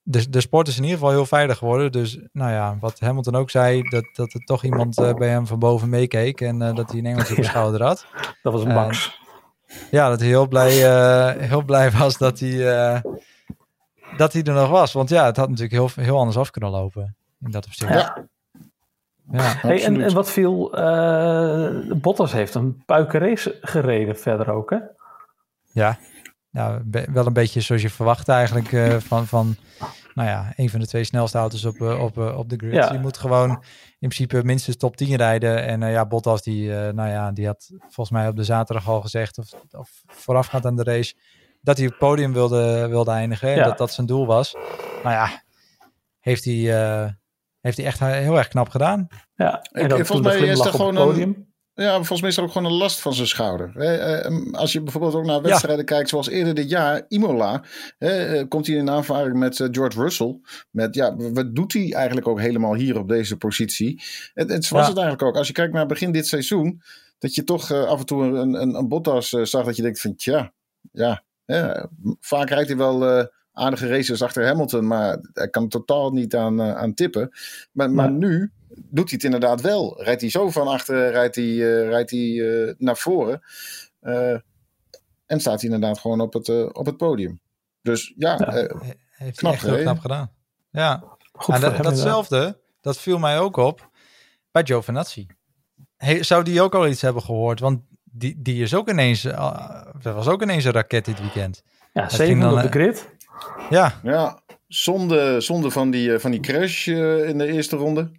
[0.02, 1.92] de, de sport is in ieder geval heel veilig geworden.
[1.92, 5.48] Dus nou ja, wat Hamilton ook zei, dat, dat er toch iemand uh, bij hem
[5.48, 6.42] van boven meekeek.
[6.42, 8.06] En uh, dat hij een Engels op de schouder had.
[8.42, 9.20] Dat was een Max.
[9.92, 10.72] ja, dat hij heel blij,
[11.40, 13.02] heel blij was dat hij,
[14.18, 14.94] dat hij er nog was.
[14.94, 17.16] Want ja, het had natuurlijk heel, heel anders af kunnen lopen.
[17.40, 17.94] In dat opzicht.
[17.94, 18.28] Ja.
[19.32, 24.78] Ja, hey, en, en, wat viel, uh, Bottas heeft een puikenrace gereden verder ook, hè?
[25.72, 25.98] Ja,
[26.52, 26.82] nou,
[27.14, 29.56] wel een beetje zoals je verwacht eigenlijk uh, van, van,
[30.14, 32.74] nou ja, een van de twee snelste auto's op, uh, op, op de grid.
[32.74, 32.92] Ja.
[32.92, 33.50] Je moet gewoon
[34.00, 35.64] in principe minstens top 10 rijden.
[35.64, 39.38] En ja, Bottas, die, nou ja, die had volgens mij op de zaterdag al gezegd,
[39.38, 41.16] of, of voorafgaand aan de race,
[41.62, 43.50] dat hij op het podium wilde, wilde eindigen.
[43.50, 43.64] Ja.
[43.64, 44.54] Dat dat zijn doel was.
[45.04, 45.44] Nou ja,
[46.20, 47.16] heeft hij
[47.66, 49.08] heeft hij echt heel erg knap gedaan.
[49.36, 51.54] Ja, en ik, volgens mij is er gewoon een.
[51.74, 53.78] Ja, volgens mij is er ook gewoon een last van zijn schouder.
[53.78, 57.64] Ehm, als je bijvoorbeeld ook naar wedstrijden kijkt, zoals eerder dit jaar, Imola,
[57.98, 60.40] eh, komt hij in aanvaring met eh, George Russell.
[60.72, 64.04] Met ja, wat doet hij eigenlijk ook helemaal hier op deze positie?
[64.34, 65.38] Het, het was het eigenlijk ook.
[65.38, 66.82] Als je kijkt naar begin dit seizoen,
[67.18, 70.02] dat je toch eh, af en toe een, een, een Bottas zag dat je denkt
[70.02, 70.54] van, tja,
[70.92, 71.24] ja,
[72.20, 76.76] vaak rijdt hij wel aardige races achter Hamilton, maar hij kan totaal niet aan, uh,
[76.76, 77.32] aan tippen.
[77.72, 80.04] Maar, maar nu doet hij het inderdaad wel.
[80.04, 83.42] Rijdt hij zo van achter, rijdt hij, uh, rijdt hij uh, naar voren.
[85.26, 87.40] en staat hij inderdaad gewoon op het, op het podium.
[87.82, 88.68] Dus ja, ja
[89.10, 90.32] heeft knap, echt heel knap gedaan.
[90.70, 93.90] Ja, Goed dat, datzelfde, dat viel mij ook op
[94.52, 95.28] bij Giovinazzi.
[95.98, 97.60] Hey, zou die ook al iets hebben gehoord?
[97.60, 99.22] Want die, die is ook ineens,
[100.02, 101.64] dat was ook ineens een raket dit weekend.
[101.94, 103.15] Ja, zeven op de grid.
[103.70, 104.00] Ja.
[104.04, 108.12] Ja, zonde, zonde van, die, eh, van die crash uh, in de eerste ronde.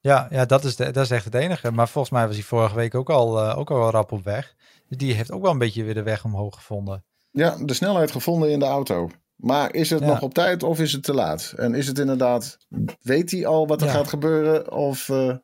[0.00, 1.72] Ja, ja dat, is de, dat is echt het enige.
[1.72, 4.54] Maar volgens mij was hij vorige week ook al, uh, ook al rap op weg.
[4.88, 7.04] Dus die heeft ook wel een beetje weer de weg omhoog gevonden.
[7.30, 9.10] Ja, de snelheid gevonden in de auto.
[9.36, 11.52] Maar is het nog op tijd of is het te laat?
[11.56, 12.58] En is het inderdaad,
[13.02, 15.34] weet hij al wat er gaat gebeuren of, uh,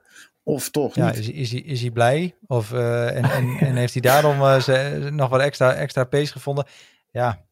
[0.42, 1.18] of toch ja, niet?
[1.18, 2.36] Is, is, hij, is hij blij?
[2.46, 6.66] Of, uh, en, en, en, heeft hij daarom ze, nog wat extra, extra pace gevonden?
[7.10, 7.44] Ja,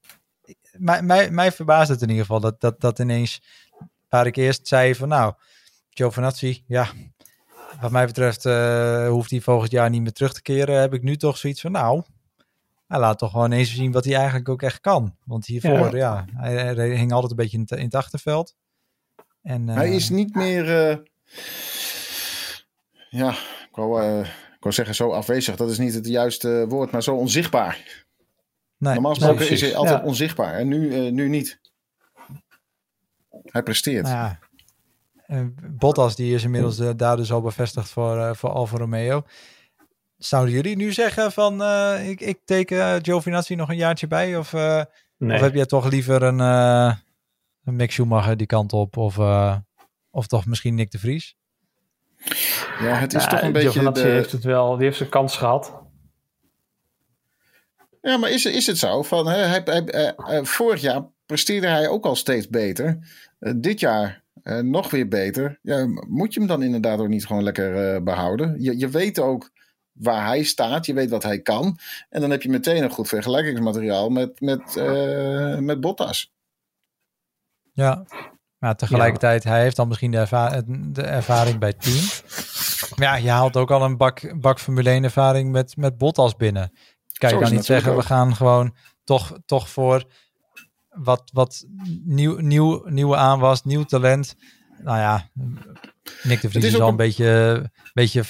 [0.78, 3.42] mij, mij, mij verbaast het in ieder geval dat, dat, dat ineens,
[4.08, 5.34] waar ik eerst zei van nou,
[5.90, 6.88] Giovinazzi, ja,
[7.80, 10.80] wat mij betreft uh, hoeft hij volgend jaar niet meer terug te keren.
[10.80, 12.02] Heb ik nu toch zoiets van, nou,
[12.86, 15.16] hij laat toch gewoon eens zien wat hij eigenlijk ook echt kan.
[15.24, 18.54] Want hiervoor, ja, hij, hij, hing altijd een beetje in, in het achterveld.
[19.42, 20.66] En, hij is niet meer,
[23.10, 23.30] ja,
[23.68, 25.56] ik wou, ik wou zeggen zo afwezig.
[25.56, 28.04] Dat is niet het juiste woord, maar zo onzichtbaar.
[28.82, 31.60] Nee, Normaal gesproken is hij altijd onzichtbaar en nu, nu niet.
[33.44, 34.04] Hij presteert.
[34.04, 34.16] Nou
[35.26, 35.50] ja.
[35.70, 39.22] Bottas die is inmiddels uh, daar dus al bevestigd voor, uh, voor Alfa Romeo.
[40.16, 44.36] Zouden jullie nu zeggen van uh, ik, ik teken Giovinazzi nog een jaartje bij?
[44.36, 44.86] Of, nee.
[45.18, 48.96] of heb jij toch liever een, een Mick Schumacher die kant op?
[48.96, 49.18] Of,
[50.10, 51.36] of toch misschien Nick de Vries?
[52.80, 53.70] Ja, het is toch een beetje...
[53.70, 54.08] Giovinazzi de...
[54.08, 55.81] heeft het wel, die heeft zijn kans gehad.
[58.02, 59.02] Ja, maar is, is het zo?
[59.02, 62.98] Van, hij, hij, vorig jaar presteerde hij ook al steeds beter.
[63.56, 64.22] dit jaar
[64.62, 65.58] nog weer beter.
[65.62, 68.62] Ja, moet je hem dan inderdaad ook niet gewoon lekker behouden?
[68.62, 69.50] Je, je weet ook
[69.92, 71.78] waar hij staat, je weet wat hij kan.
[72.08, 74.74] En dan heb je meteen een goed vergelijkingsmateriaal met, met,
[75.60, 76.32] met Bottas.
[77.72, 78.04] Ja,
[78.62, 80.62] maar tegelijkertijd, hij heeft dan misschien de,
[80.92, 82.04] de ervaring bij team.
[82.96, 86.36] Maar ja, je haalt ook al een bak, bak Formule 1 ervaring met, met Bottas
[86.36, 86.72] binnen.
[87.28, 90.04] Kan je dan niet zeggen, we gaan gewoon toch, toch voor
[90.88, 91.64] wat, wat
[92.04, 94.36] nieuw, nieuw, nieuwe aanwas, nieuw talent.
[94.82, 95.30] Nou ja,
[96.22, 98.22] Nick de Vries is, al een, beetje, beetje,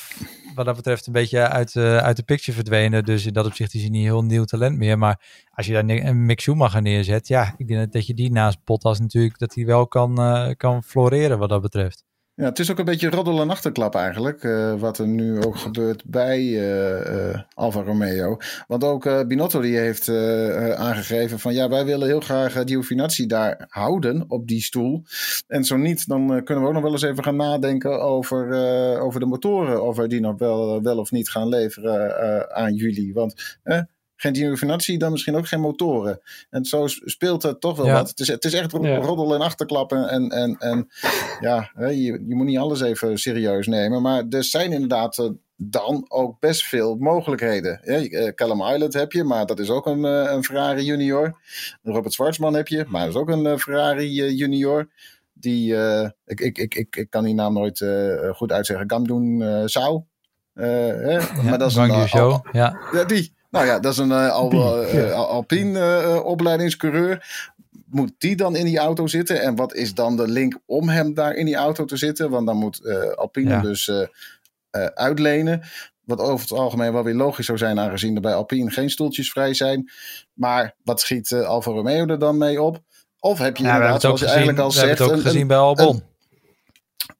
[0.54, 3.04] wat dat betreft, een beetje uit, uh, uit de picture verdwenen.
[3.04, 4.98] Dus in dat opzicht is hij niet heel nieuw talent meer.
[4.98, 8.64] Maar als je daar een Mick Schumacher neerzet, ja, ik denk dat je die naast
[8.64, 12.04] Bottas natuurlijk, dat hij wel kan, uh, kan floreren wat dat betreft.
[12.42, 14.42] Ja, het is ook een beetje roddel en achterklap eigenlijk.
[14.42, 18.36] Uh, wat er nu ook gebeurt bij uh, Alfa Romeo.
[18.66, 20.08] Want ook Binotto die heeft
[20.76, 25.02] aangegeven van ja, wij willen heel graag Giovinazzi daar houden op die stoel.
[25.46, 28.52] En zo niet, dan kunnen we ook nog wel eens even gaan nadenken over,
[29.00, 29.84] over de motoren.
[29.84, 33.14] Of wij die nog wel, wel of niet gaan leveren aan jullie.
[33.14, 33.58] Want
[34.22, 36.20] geen Giovinazzi, dan misschien ook geen motoren.
[36.50, 38.08] En zo speelt het toch wel wat.
[38.08, 40.08] Het is, het is echt roddel en achterklappen.
[40.08, 40.88] En, en, en
[41.40, 44.02] ja, je, je moet niet alles even serieus nemen.
[44.02, 47.80] Maar er zijn inderdaad eh, dan ook best veel mogelijkheden.
[47.84, 51.38] Ja, eh, Callum Island heb je, maar dat is ook een, eh, een Ferrari junior.
[51.82, 54.88] Robert Schwarzman heb je, maar dat is ook een Ferrari junior.
[55.32, 55.74] Die,
[56.24, 57.84] ik, ik, ik, ik, ik kan die naam nooit
[58.34, 58.90] goed uitzeggen.
[58.90, 60.04] Gamdoen uh, Sau.
[60.54, 62.46] ja, maar dat is een, show.
[62.52, 62.78] ja.
[62.92, 63.34] ja, die.
[63.52, 67.26] Nou ja, dat is een uh, al, uh, Alpine opleidingscoureur.
[67.86, 69.42] Moet die dan in die auto zitten?
[69.42, 72.30] En wat is dan de link om hem daar in die auto te zitten?
[72.30, 72.80] Want dan moet
[73.16, 73.90] Alpine dus
[74.94, 75.62] uitlenen.
[76.04, 79.30] Wat over het algemeen wel weer logisch zou zijn, aangezien er bij Alpine geen stoeltjes
[79.30, 79.90] vrij zijn.
[80.32, 82.82] Maar wat schiet Alfa Romeo er dan mee op?
[83.20, 84.82] Of heb je ja, inderdaad, zoals je eigenlijk al zegt...
[84.82, 86.02] We hebben het ook gezien bij Albon.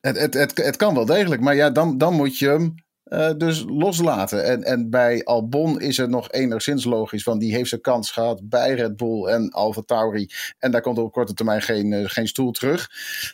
[0.01, 2.75] het, het, het, het, kan wel degelijk, maar ja, dan, dan moet je hem
[3.13, 4.45] uh, dus loslaten.
[4.45, 8.49] En, en bij Albon is het nog enigszins logisch, want die heeft zijn kans gehad
[8.49, 10.29] bij Red Bull en Alfa Tauri.
[10.59, 12.91] En daar komt op korte termijn geen, uh, geen stoel terug.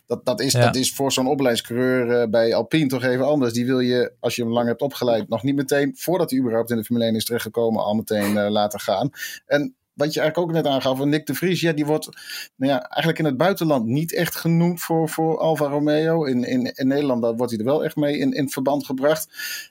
[0.06, 3.52] Dat, dat, is, dat is voor zo'n opleidingscoureur uh, bij Alpine toch even anders.
[3.52, 6.70] Die wil je, als je hem lang hebt opgeleid, nog niet meteen, voordat hij überhaupt
[6.70, 9.10] in de Formule 1 is terechtgekomen, al meteen laten gaan.
[9.46, 12.08] En wat je eigenlijk ook net aangaf, Nick de Vries, ja, die wordt
[12.56, 16.24] nou ja, eigenlijk in het buitenland niet echt genoemd voor, voor Alfa Romeo.
[16.24, 19.28] In, in, in Nederland wordt hij er wel echt mee in, in verband gebracht.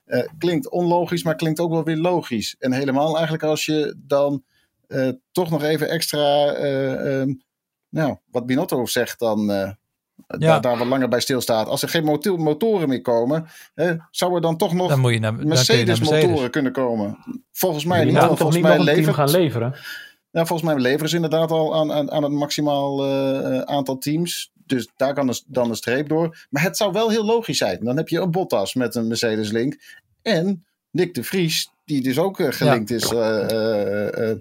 [0.07, 2.55] Uh, klinkt onlogisch, maar klinkt ook wel weer logisch.
[2.59, 4.43] En helemaal eigenlijk als je dan
[4.87, 7.41] uh, toch nog even extra, uh, um,
[7.89, 9.75] nou, wat Binotto zegt dan...
[10.27, 10.37] Ja.
[10.37, 11.67] Daar, daar, wat langer bij stilstaat.
[11.67, 15.01] Als er geen motor, motoren meer komen, hè, zou er dan toch nog
[15.43, 17.17] Mercedes-motoren kunnen komen?
[17.51, 18.17] Volgens mij niet.
[18.17, 19.75] volgens mij levert, gaan leveren.
[20.31, 24.51] Ja, volgens mij leveren ze inderdaad al aan, aan, aan het maximaal uh, aantal teams.
[24.65, 26.45] Dus daar kan dus dan een streep door.
[26.49, 27.83] Maar het zou wel heel logisch zijn.
[27.83, 29.77] Dan heb je een Bottas met een Mercedes-link.
[30.21, 34.31] En Nick de Vries, die dus ook uh, gelinkt is uh,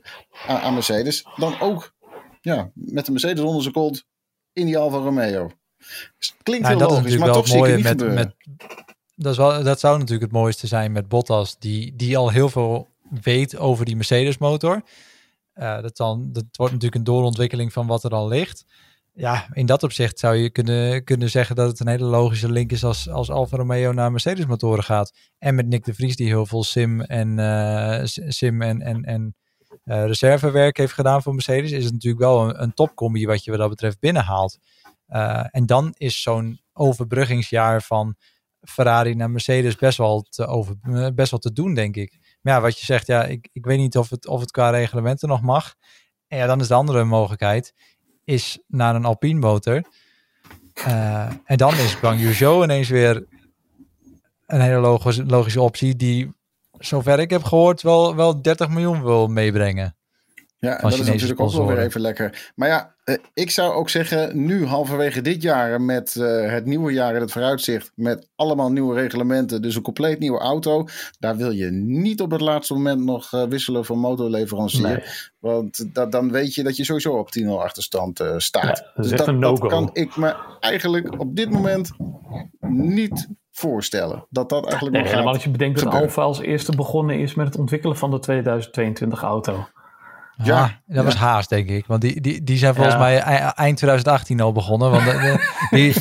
[0.47, 1.27] aan Mercedes.
[1.37, 1.95] Dan ook
[2.41, 4.07] ja, met de Mercedes onder zijn kont
[4.53, 5.51] in die Alfa Romeo.
[6.43, 8.35] Klinkt heel logisch, maar toch zeker niet met, met,
[9.15, 11.59] dat, is wel, dat zou natuurlijk het mooiste zijn met Bottas.
[11.59, 12.89] Die, die al heel veel
[13.23, 14.83] weet over die Mercedes motor.
[15.57, 18.65] Uh, dat, dan, wordt natuurlijk een doorontwikkeling van wat er al ligt.
[19.13, 22.73] Ja, in dat opzicht zou je kunnen, kunnen zeggen dat het een hele logische link
[22.73, 25.13] is als, als Alfa Romeo naar Mercedes motoren gaat.
[25.39, 29.35] En met Nick de Vries die heel veel sim en, uh, sim en, en, en
[29.85, 33.51] uh, reservewerk heeft gedaan voor Mercedes, is het natuurlijk wel een, een topcombi wat je
[33.51, 34.59] wat dat betreft binnenhaalt.
[35.51, 38.17] en dan is zo'n overbruggingsjaar van
[38.61, 40.77] Ferrari naar Mercedes best wel te, over,
[41.15, 42.19] best wel te doen, denk ik.
[42.47, 44.71] Maar ja, wat je zegt, ja, ik, ik weet niet of het, of het qua
[44.71, 45.75] reglementen nog mag.
[46.29, 47.75] En ja, dan is de andere mogelijkheid,
[48.25, 49.83] is naar een Alpine motor.
[50.89, 53.27] Uh, en dan is Guang Yuzhou ineens weer
[54.47, 56.35] een hele logische, logische optie die,
[56.79, 59.97] zover ik heb gehoord, wel, wel 30 miljoen wil meebrengen.
[60.59, 62.53] Ja, en dat is natuurlijk ook wel weer even lekker.
[62.55, 62.96] Maar ja, eh,
[63.35, 67.33] ik zou ook zeggen, nu halverwege dit jaar met eh, het nieuwe jaar in het
[67.33, 70.85] vooruitzicht, met allemaal nieuwe reglementen, dus een compleet nieuwe auto,
[71.19, 75.31] daar wil je niet op het laatste moment nog uh, wisselen van motorleverancier.
[75.39, 78.79] Want dat, dan weet je dat je sowieso op 10-0 achterstand staat.
[78.79, 81.91] Ja, dat dus dat, dat kan ik me eigenlijk op dit moment
[82.61, 84.27] niet voorstellen.
[84.31, 87.47] Dat dat eigenlijk nee, helemaal als je bedenkt dat Alfa als eerste begonnen is met
[87.47, 89.67] het ontwikkelen van de 2022 auto.
[90.43, 91.87] Ja, ah, dat was haast, denk ik.
[91.87, 94.91] Want die, die, die zijn volgens mij eind 2018 al begonnen.
[94.91, 95.05] Want
[95.71, 95.95] die,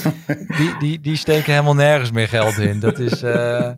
[0.57, 2.79] die, die, die steken helemaal nergens meer geld in.
[2.79, 3.71] Dat is, uh,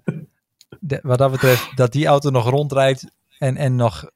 [1.01, 4.09] wat dat betreft, dat die auto nog rondrijdt en, en nog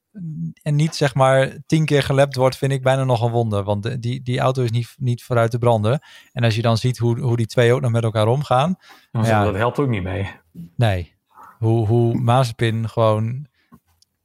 [0.61, 3.63] en niet zeg maar tien keer gelept wordt, vind ik bijna nog een wonder.
[3.63, 5.99] Want die, die auto is niet, niet vooruit te branden.
[6.31, 8.75] En als je dan ziet hoe, hoe die twee ook nog met elkaar omgaan.
[9.11, 10.29] ja, dat helpt ook niet mee.
[10.75, 11.15] Nee.
[11.57, 13.47] Hoe, hoe Mazepin gewoon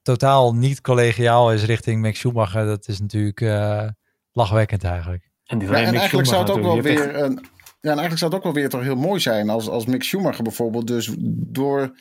[0.07, 3.89] totaal niet collegiaal is richting Max Schumacher, dat is natuurlijk uh,
[4.33, 5.31] lachwekkend eigenlijk.
[5.45, 7.33] En, die ja, en eigenlijk zou het ook wel weer een,
[7.81, 10.03] ja, en eigenlijk zou het ook wel weer toch heel mooi zijn als, als Mick
[10.03, 11.95] Schumacher bijvoorbeeld dus door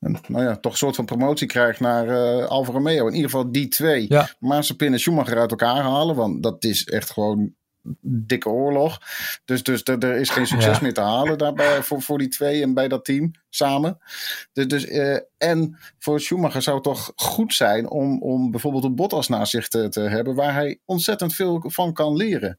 [0.00, 3.06] nou ja, toch een soort van promotie krijgt naar uh, Alfa Romeo.
[3.06, 4.06] In ieder geval die twee.
[4.08, 4.28] Ja.
[4.38, 6.16] Mazepin en Schumacher uit elkaar halen.
[6.16, 7.54] Want dat is echt gewoon
[8.00, 8.98] dikke oorlog.
[9.44, 12.62] Dus, dus er, er is geen succes meer te halen daarbij voor, voor die twee
[12.62, 13.98] en bij dat team samen.
[14.52, 18.94] Dus, dus, uh, en voor Schumacher zou het toch goed zijn om, om bijvoorbeeld een
[18.94, 22.58] Bottas naast zich te, te hebben, waar hij ontzettend veel van kan leren.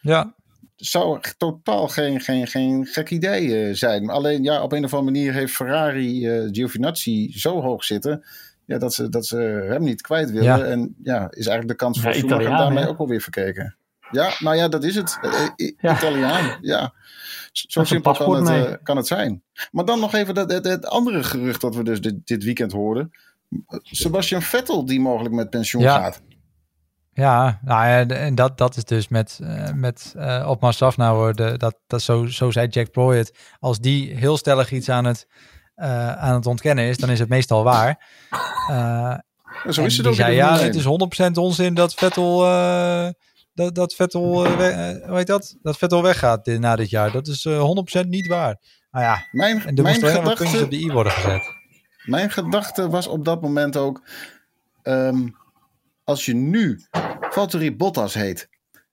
[0.00, 0.34] Ja.
[0.76, 4.10] Zou totaal geen, geen, geen gek idee uh, zijn.
[4.10, 8.24] Alleen ja, op een of andere manier heeft Ferrari uh, Giovinazzi zo hoog zitten.
[8.66, 9.36] Ja, dat, ze, dat ze
[9.68, 10.70] hem niet kwijt willen.
[10.70, 13.76] En ja, is eigenlijk de kans voor ja, Schumacher daarmee ook alweer verkeken.
[14.14, 15.18] Ja, nou ja, dat is het.
[15.22, 16.92] Uh, Italiaan, ja.
[17.52, 19.42] Zo simpel kan het, uh, kan het zijn.
[19.70, 22.72] Maar dan nog even dat, het, het, andere gerucht dat we dus dit, dit weekend
[22.72, 23.10] hoorden.
[23.82, 26.22] Sebastian Vettel die mogelijk met pensioen gaat.
[27.12, 31.34] Ja, nou ja, en dat, dat is dus met, uh, met uh, op Massaf nou,
[31.34, 33.26] de, dat, dat zo, zo zei Jack Ploy
[33.58, 35.26] Als die heel stellig iets aan het,
[35.76, 38.06] uh, aan het ontkennen is, dan is het meestal waar.
[39.70, 40.14] zo is het ook.
[40.14, 42.44] Zei, ja, het is 100% onzin dat Vettel
[43.54, 44.56] dat, dat Vettel, uh,
[45.06, 45.56] hoe heet dat?
[45.62, 47.12] Dat Vettel weggaat na dit jaar.
[47.12, 48.56] Dat is uh, eh, 100% niet waar.
[48.90, 51.42] Nou ja, mijn, en er mijn gedachte, op de i worden gezet.
[52.04, 54.02] Mijn gedachte was op dat moment ook,
[54.82, 55.36] um,
[56.04, 56.80] als je nu
[57.20, 58.48] Valtteri Bottas heet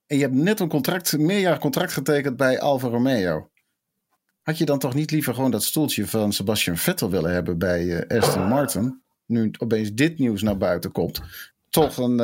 [0.08, 3.50] en je hebt net een contract, meerjarig contract getekend bij Alfa Romeo.
[4.41, 8.08] Had je dan toch niet liever gewoon dat stoeltje van Sebastian Vettel willen hebben bij
[8.08, 9.02] Aston Martin?
[9.26, 11.21] Nu opeens dit nieuws naar buiten komt.
[11.71, 12.15] Toch een,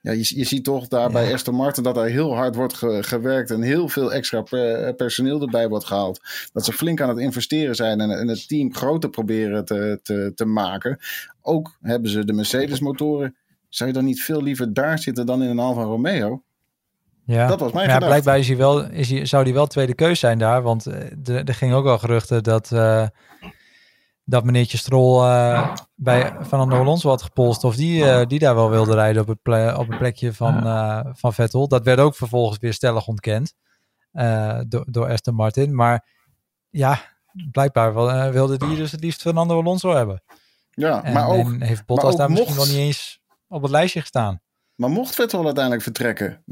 [0.00, 3.50] ja, je, je ziet toch daar bij Aston Martin dat er heel hard wordt gewerkt
[3.50, 4.42] en heel veel extra
[4.96, 6.20] personeel erbij wordt gehaald.
[6.52, 10.32] Dat ze flink aan het investeren zijn en, en het team groter proberen te, te,
[10.34, 10.98] te maken.
[11.42, 13.36] Ook hebben ze de Mercedes motoren.
[13.68, 16.42] Zou je dan niet veel liever daar zitten dan in een Alfa Romeo?
[17.24, 19.94] Ja, dat was mijn ja, Blijkbaar is hij wel, is hij, zou hij wel tweede
[19.94, 20.62] keus zijn daar.
[20.62, 23.06] Want eh, er, er ging ook al geruchten dat, uh,
[24.30, 28.70] dat meneertje Strol uh, bij Fernando Alonso had gepolst of die, uh, die daar wel
[28.70, 31.68] wilde rijden op het, ple op het plekje van, uh, van Vettel.
[31.68, 33.54] Dat werd ook vervolgens weer stellig ontkend
[34.68, 35.74] door, door Aston Martin.
[35.74, 36.06] Maar
[36.70, 37.00] ja,
[37.50, 40.22] blijkbaar wel, wilde die dus het liefst Fernando Alonso hebben.
[40.70, 41.52] Ja, en, maar ook...
[41.52, 44.40] En heeft Bottas daar misschien wel niet eens op het lijstje gestaan.
[44.74, 46.42] Maar mocht Vettel uiteindelijk vertrekken,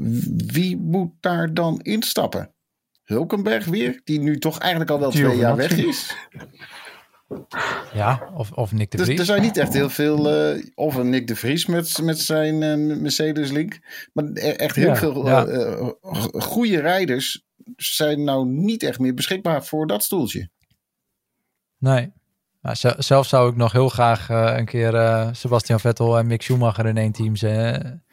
[0.45, 2.53] wie moet daar dan instappen?
[3.03, 6.15] Hulkenberg weer, die nu toch eigenlijk al wel twee jaar weg is.
[7.93, 9.19] Ja, of, of Nick de dus Vries.
[9.19, 10.53] Dus er zijn niet echt heel veel...
[10.55, 13.79] Uh, of een Nick de Vries met, met zijn uh, Mercedes-link.
[14.13, 15.89] Maar e-, echt heel veel uh,
[16.31, 20.49] goede rijders zijn nou niet echt meer beschikbaar voor dat stoeltje.
[21.77, 22.11] Nee.
[22.61, 26.97] Nou, zelf zou ik nog heel graag een keer Sebastian Vettel en Mick Schumacher in
[26.97, 28.03] één team zijn.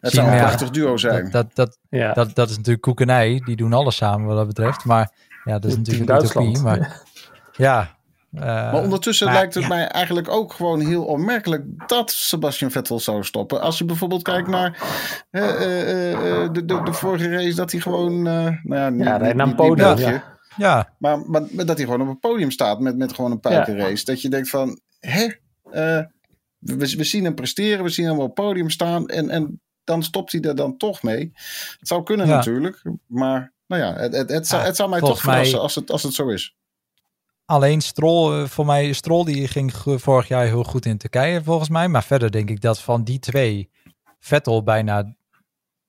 [0.00, 1.30] Het zou een prachtig duo zijn.
[1.30, 2.12] Dat, dat, dat, ja.
[2.12, 3.42] dat, dat is natuurlijk koekenij.
[3.44, 4.84] Die doen alles samen wat dat betreft.
[4.84, 5.12] Maar
[5.44, 6.58] ja, dat is natuurlijk een utopie.
[6.58, 7.02] Maar
[7.56, 7.95] ja,
[8.32, 13.24] uh, maar ondertussen lijkt het mij eigenlijk ook gewoon heel onmerkelijk dat Sebastian Vettel zou
[13.24, 13.60] stoppen.
[13.60, 14.78] Als je bijvoorbeeld kijkt naar
[15.30, 18.22] uh, uh, de, de, de, vorige race, dat hij gewoon.
[18.22, 19.98] nou ja, niet, ja, niet, niet, podium.
[19.98, 20.38] Ja.
[20.56, 20.94] ja.
[20.98, 23.90] Maar, maar, dat hij gewoon op een podium staat met, met gewoon een puikenrace.
[23.90, 24.02] Ja.
[24.04, 25.28] Dat je denkt van, hè?
[26.58, 30.02] we, we zien hem presteren, we zien hem op het podium staan en, en dan
[30.02, 31.30] stopt hij er dan toch mee.
[31.78, 32.34] Het zou kunnen ja.
[32.34, 35.62] natuurlijk, maar nou ja, het, het, het, zou, het zou mij toch verrassen mij...
[35.62, 36.56] als, het, als het zo is.
[37.46, 41.68] Alleen Strol, eh, voor mij, Strol die ging vorig jaar heel goed in Turkije volgens
[41.68, 41.88] mij.
[41.88, 43.70] Maar verder denk ik dat van die twee
[44.18, 45.16] Vettel bijna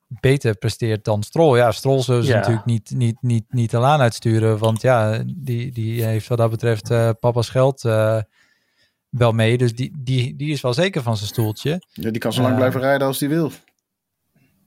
[0.08, 1.58] beter presteert dan Stroll.
[1.58, 4.58] Ja, Stroll zullen ze natuurlijk niet, niet, niet, niet te laan uitsturen.
[4.58, 8.22] Want ja, die, die heeft wat dat betreft uh, papa's geld uh,
[9.10, 9.58] wel mee.
[9.58, 11.82] Dus die, die, die is wel zeker van zijn stoeltje.
[11.91, 13.51] Ja, die kan zo lang uh, blijven rijden als die wil.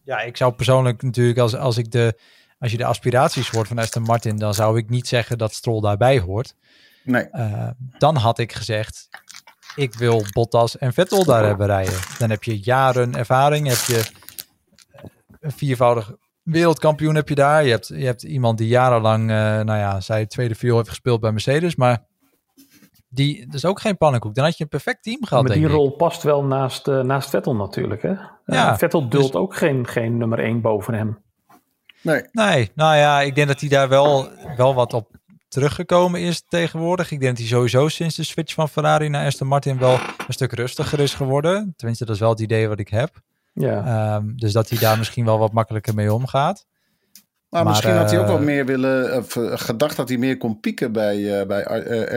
[0.05, 2.19] Ja, ik zou persoonlijk natuurlijk, als, als, ik de,
[2.61, 5.81] als je de aspiraties hoort van Aston Martin, dan zou ik niet zeggen dat Stroll
[5.81, 6.55] daarbij hoort.
[7.05, 7.29] Nee.
[7.99, 9.09] dan had ik gezegd,
[9.75, 11.99] ik wil Bottas en Vettel daar hebben rijden.
[12.19, 14.05] Dan heb je jaren ervaring, heb je
[15.41, 17.65] een viervoudig wereldkampioen heb je daar.
[17.65, 21.21] Je hebt, je hebt iemand die jarenlang, uh, nou ja, zij tweede viool heeft gespeeld
[21.21, 22.07] bij Mercedes, maar
[23.09, 24.35] die is ook geen pannenkoek.
[24.35, 25.47] Dan had je een perfect team gehad.
[25.47, 28.03] Maar die rol past wel naast, uh, naast Vettel natuurlijk.
[28.03, 28.15] Hè?
[28.47, 29.41] Ja, uh, Vettel duldt dus...
[29.41, 31.19] ook geen, geen nummer 1 boven hem.
[32.03, 32.23] Nee.
[32.33, 35.09] Nee, nou ja, ik denk dat hij daar wel, wel wat op
[35.49, 37.11] teruggekomen is tegenwoordig.
[37.11, 40.33] Ik denk dat hij sowieso sinds de switch van Ferrari naar Aston Martin wel een
[40.33, 41.75] stuk rustiger is geworden.
[41.77, 43.11] Tenminste, dat is wel het idee wat ik heb.
[43.53, 43.85] Ja.
[43.85, 46.67] Ehm, dus dat hij daar misschien wel wat makkelijker mee omgaat.
[47.49, 50.61] Maar, misschien had hij ook eh, meer willen, of, uh, gedacht dat hij meer kon
[50.61, 51.67] pieken bij, uh, bij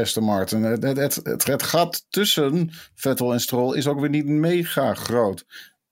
[0.01, 0.63] Aston Martin.
[0.63, 5.45] Het, het, het, het, gat tussen Vettel en Stroll is ook weer niet mega groot.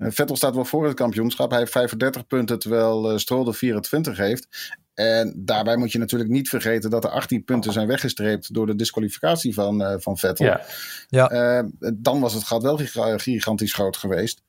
[0.04, 1.49] Vettel staat wel voor het kampioenschap.
[1.49, 4.47] Hij heeft 35 punten, terwijl Stroll de 24 heeft.
[4.93, 8.76] En daarbij moet je natuurlijk niet vergeten dat er 18 punten zijn weggestreept door de
[8.76, 10.45] disqualificatie van, van Vettel.
[10.45, 10.62] Ja.
[11.08, 11.66] Ja.
[11.93, 12.80] dan was het gat wel
[13.18, 14.41] gigantisch groot geweest.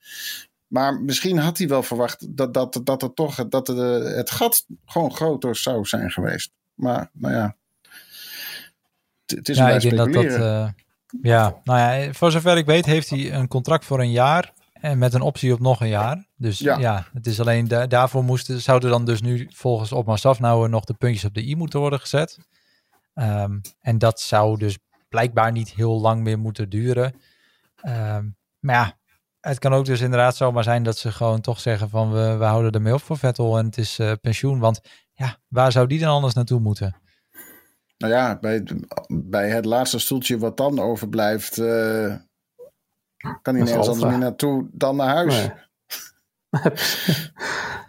[0.73, 4.67] Maar misschien had hij wel verwacht dat, dat, dat, er toch, dat de, het gat
[4.87, 6.51] gewoon groter zou zijn geweest.
[6.75, 7.57] Maar nou ja,
[9.27, 10.25] het is ja, ik denk dat dat.
[10.25, 10.69] Uh,
[11.23, 14.53] ja, nou ja, voor zover ik weet heeft hij een contract voor een jaar
[14.83, 16.27] en met een optie op nog een jaar.
[16.37, 20.69] Dus ja, ja het is alleen daarvoor moesten, zouden dan dus nu volgens Opma Safnauer
[20.69, 22.39] nog de puntjes op de i moeten worden gezet.
[23.15, 24.79] Um, en dat zou dus
[25.09, 27.15] blijkbaar niet heel lang meer moeten duren.
[27.87, 28.99] Um, maar ja,
[29.41, 32.45] het kan ook dus inderdaad zomaar zijn dat ze gewoon toch zeggen van we, we
[32.45, 34.59] houden ermee op voor Vettel en het is uh, pensioen.
[34.59, 34.81] Want
[35.13, 36.97] ja, waar zou die dan anders naartoe moeten?
[37.99, 38.63] Nou ja, bij,
[39.09, 42.15] bij het laatste stoeltje wat dan overblijft, uh,
[43.43, 45.35] kan hij nergens anders meer naartoe dan naar huis.
[45.35, 45.53] Nee.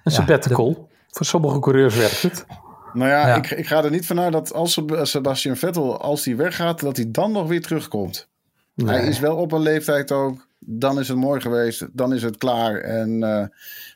[0.03, 0.69] een sabbatical.
[0.69, 2.45] Ja, Voor sommige coureurs werkt het.
[2.93, 6.35] Nou ja, ja, Ik, ik ga er niet vanuit dat als Sebastian Vettel, als hij
[6.35, 8.29] weggaat, dat hij dan nog weer terugkomt.
[8.73, 8.95] Nee.
[8.95, 12.37] Hij is wel op een leeftijd ook dan is het mooi geweest, dan is het
[12.37, 13.45] klaar en uh,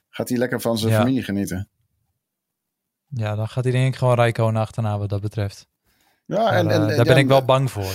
[0.10, 1.70] gaat hij lekker van zijn familie genieten.
[3.08, 5.68] Ja, dan gaat hij denk ik gewoon Rijkonen achterna wat dat betreft.
[6.26, 7.94] Ja, en, en, uh, daar ben ik wel bang voor.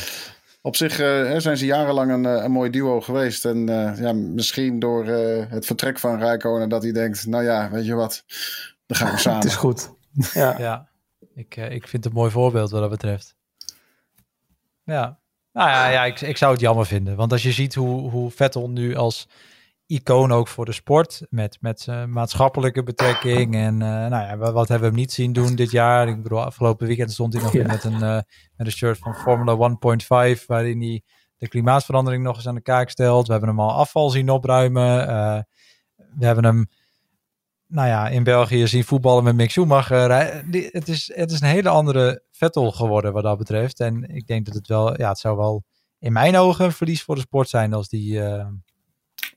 [0.62, 3.44] Op zich uh, zijn ze jarenlang een, een mooi duo geweest.
[3.44, 7.94] En ja, misschien door het vertrek van Rijkonen dat hij denkt, nou ja, weet je
[7.94, 8.24] wat,
[8.86, 9.40] dan gaan we samen.
[9.40, 9.90] het is goed.
[10.34, 10.88] Ja, ja
[11.34, 13.36] ik, ik vind het een mooi voorbeeld wat dat betreft.
[14.84, 15.18] Ja,
[15.52, 17.16] nou ja, ja ik, ik zou het jammer vinden.
[17.16, 19.28] Want als je ziet hoe, hoe Vettel nu als
[19.92, 24.68] icoon ook voor de sport, met, met zijn maatschappelijke betrekking en uh, nou ja, wat
[24.68, 26.08] hebben we hem niet zien doen dit jaar?
[26.08, 27.66] Ik bedoel, afgelopen weekend stond hij nog ja.
[27.66, 28.14] met, een, uh,
[28.56, 29.76] met een shirt van Formula
[30.36, 31.02] 1.5, waarin hij
[31.36, 33.26] de klimaatverandering nog eens aan de kaak stelt.
[33.26, 35.08] We hebben hem al afval zien opruimen.
[35.08, 35.38] Uh,
[36.18, 36.66] we hebben hem
[37.66, 40.10] nou ja, in België zien voetballen met Mick Schumacher.
[40.50, 43.80] Het is, het is een hele andere Vettel geworden wat dat betreft.
[43.80, 45.64] En ik denk dat het wel, ja, het zou wel
[45.98, 48.12] in mijn ogen een verlies voor de sport zijn als die...
[48.12, 48.46] Uh,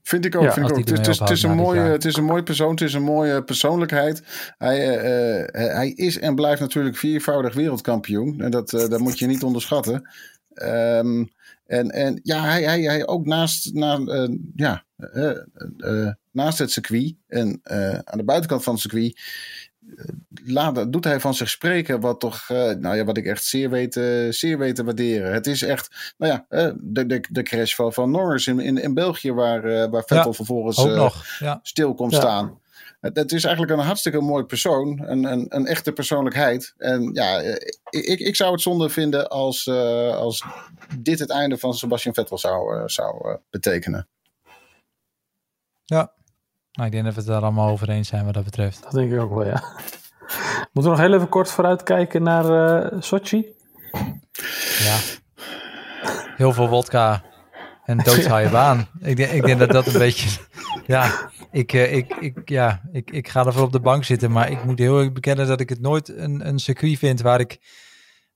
[0.06, 0.53] Vind ik ook.
[0.53, 0.89] vind ik ook.
[0.89, 3.43] Het, is, het, is een mooie, het is een mooie persoon, het is een mooie
[3.43, 4.24] persoonlijkheid.
[4.58, 8.41] Hij, uh, uh, hij is en blijft natuurlijk viervoudig wereldkampioen.
[8.41, 10.10] En dat, dat moet je niet onderschatten.
[10.53, 11.30] Um,
[11.66, 13.99] en, en ja, hij, hij, hij ook naast, na,
[14.56, 14.84] ja,
[16.32, 17.60] naast het circuit en
[18.03, 19.20] aan de buitenkant van het circuit
[20.45, 23.69] laat, doet hij van zich spreken wat toch, uh, nou ja, wat ik echt zeer
[23.69, 23.93] weet,
[24.29, 25.33] zeer weet te waarderen.
[25.33, 26.45] Het is echt, nou ja,
[26.81, 30.33] de, de, de crash van, van Norris in, in, in België, waar, waar Vettel ja,
[30.33, 31.59] vervolgens ja.
[31.61, 32.19] stil komt ja.
[32.19, 32.59] staan.
[32.99, 36.73] Het, is eigenlijk een hartstikke mooi persoon, een, een, een echte persoonlijkheid.
[36.77, 37.39] En ja,
[37.89, 40.43] ik, ik zou het zonde vinden als, als
[40.99, 44.07] dit het einde van Sebastian Vettel zou, zou betekenen.
[45.85, 46.14] Ja,
[46.76, 48.84] nou, ik denk dat we het daar allemaal over eens zijn wat dat betreft.
[48.84, 49.63] Dat denk ik ook wel, ja.
[50.71, 52.45] Moeten we nog heel even kort vooruitkijken naar
[52.93, 53.45] uh, Sochi?
[54.80, 54.97] Ja.
[56.36, 57.23] Heel veel wodka
[57.86, 58.88] en doodzaaie baan.
[58.99, 60.39] Ik denk, ik denk dat dat een beetje...
[60.86, 64.32] Ja, ik, uh, ik, ik, ja ik, ik ga ervoor op de bank zitten.
[64.32, 67.39] Maar ik moet heel erg bekennen dat ik het nooit een, een circuit vind waar
[67.39, 67.59] ik...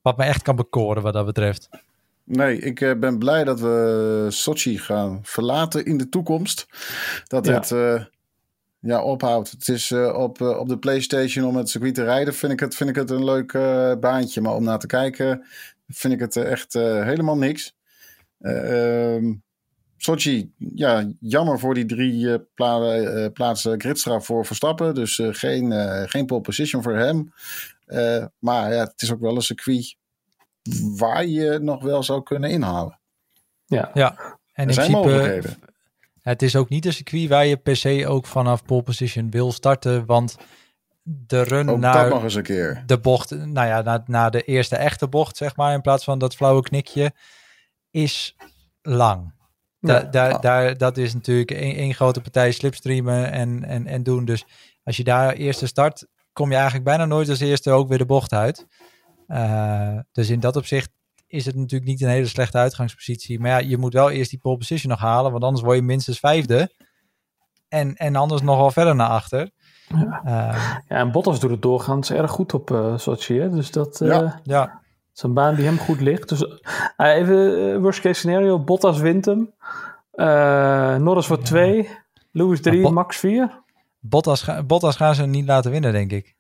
[0.02, 1.70] Wat me echt kan bekoren wat dat betreft.
[2.24, 6.68] Nee, ik uh, ben blij dat we Sochi gaan verlaten in de toekomst.
[7.28, 7.54] Dat ja.
[7.54, 7.72] het
[8.80, 9.52] ja, ophoudt.
[9.52, 12.60] Het is uh, op, uh, op de PlayStation om het circuit te rijden, vind ik
[12.60, 14.42] het, vind ik het een leuk uh, baantje.
[14.42, 15.46] Maar om naar te kijken,
[15.88, 17.76] vind ik het echt helemaal niks.
[18.40, 19.34] Ehm,
[19.98, 24.96] Sochi, ja, jammer voor die drie pla plaatsen gridstraf voor Verstappen.
[24.96, 25.72] Dus geen,
[26.10, 27.34] geen pole position voor hem.
[28.40, 29.96] maar ja, het is ook wel een circuit
[30.98, 33.00] waar je nog wel zou kunnen inhalen.
[33.66, 34.38] Ja, ja.
[34.54, 35.69] en er zijn principe, mogelijkheden.
[36.30, 39.52] Het is ook niet een circuit waar je per se ook vanaf pole position wil
[39.52, 40.38] starten, want
[41.04, 42.84] de run ook naar nog eens een keer.
[42.86, 46.20] de bocht, nou ja, naar, naar de eerste echte bocht, zeg maar, in plaats van
[46.20, 47.14] dat flauwe knikje,
[47.92, 48.36] is
[48.82, 49.34] lang.
[49.80, 54.26] Da, daar, daar, dat is natuurlijk één, grote partij slipstreamen en, en, en doen.
[54.26, 54.46] Dus
[54.84, 58.06] als je daar eerste start, kom je eigenlijk bijna nooit als eerste ook weer de
[58.06, 58.68] bocht uit.
[59.28, 60.90] Uh, dus in dat opzicht
[61.30, 63.40] is het natuurlijk niet een hele slechte uitgangspositie.
[63.40, 65.84] Maar ja, je moet wel eerst die pole position nog halen, want anders word je
[65.84, 66.72] minstens vijfde.
[67.68, 69.50] En, en anders nogal verder naar achter.
[69.88, 73.40] Ja, uh, ja en Bottas doet het doorgaans erg goed op uh, Sochi.
[73.40, 73.50] Hè?
[73.50, 74.40] Dus dat, uh, ja.
[74.44, 74.82] ja.
[75.16, 76.30] is een baan die hem goed ligt.
[76.30, 76.46] Dus
[76.98, 78.60] even worst case scenario.
[78.60, 79.54] Bottas wint hem.
[81.04, 81.90] Norris wordt 2.
[82.32, 83.64] Lewis 3, Max 4.
[84.00, 86.36] Bottas, Bottas gaan ze niet laten winnen, denk ik.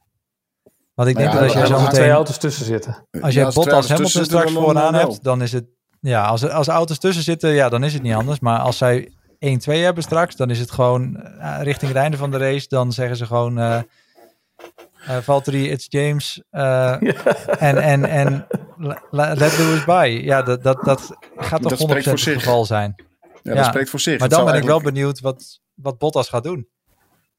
[0.99, 1.93] Want ik denk dat als jij zo meteen...
[1.93, 3.07] twee auto's tussen zitten.
[3.21, 5.65] Als je ja, Bottas Hamilton straks vooraan hebt, dan is het...
[5.99, 8.39] Ja, als, als auto's tussen zitten, ja, dan is het niet anders.
[8.39, 12.31] Maar als zij 1-2 hebben straks, dan is het gewoon uh, richting het einde van
[12.31, 12.67] de race.
[12.67, 13.59] Dan zeggen ze gewoon...
[13.59, 13.79] Uh,
[15.09, 16.41] uh, Valtteri, it's James.
[16.51, 16.91] Uh,
[17.69, 18.47] en, en, en
[19.11, 20.21] let Lewis by.
[20.23, 22.95] Ja, dat, dat, dat gaat toch dat 100% het geval zijn.
[23.21, 24.19] Ja, ja, dat spreekt voor zich.
[24.19, 26.67] Maar dan ben ik wel benieuwd wat, wat Bottas gaat doen.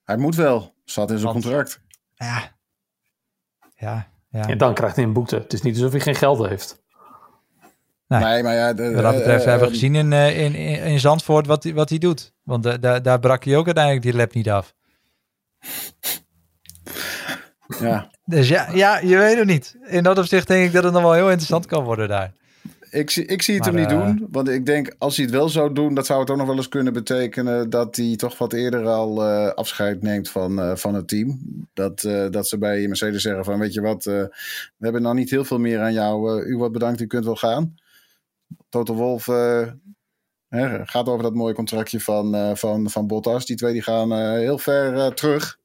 [0.05, 0.75] Hij moet wel.
[0.85, 1.81] Staat in zijn contract.
[2.15, 2.59] Ja,
[3.81, 4.49] ja, ja.
[4.49, 5.37] En dan krijgt hij een boete.
[5.37, 6.83] Het is niet alsof hij geen geld heeft.
[8.07, 8.73] Nee, nee maar ja...
[8.73, 11.65] De, wat dat betreft uh, hebben we gezien in, uh, in, in, in Zandvoort wat,
[11.65, 12.35] wat hij doet.
[12.43, 14.75] Want daar, daar brak hij ook uiteindelijk die lap niet af.
[17.81, 18.11] Ja.
[18.25, 19.77] Dus ja, ja, je weet het niet.
[19.87, 22.33] In dat opzicht denk ik dat het nog wel heel interessant kan worden daar
[22.91, 24.27] ik, ik zie het hem niet doen.
[24.31, 26.57] Want ik denk, als hij het wel zou doen, dat zou het ook nog wel
[26.57, 30.95] eens kunnen betekenen dat hij toch wat eerder al uh, afscheid neemt van, uh, van
[30.95, 31.41] het team.
[31.73, 34.31] Dat, uh, dat ze bij Mercedes zeggen van, weet je wat, we
[34.79, 36.43] hebben nog niet heel veel meer aan jou.
[36.43, 37.75] u wordt bedankt, u kunt wel gaan.
[38.69, 39.27] Toto Wolf
[40.49, 43.47] hè, gaat over dat mooie contractje van, van, van Bottas.
[43.47, 45.59] Die twee die gaan heel ver terug.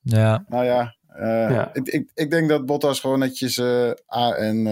[0.00, 0.44] Ja.
[0.48, 1.70] Nou ja, ja.
[1.72, 3.60] Ik, ik, ik, denk dat Bottas gewoon netjes
[4.14, 4.66] A en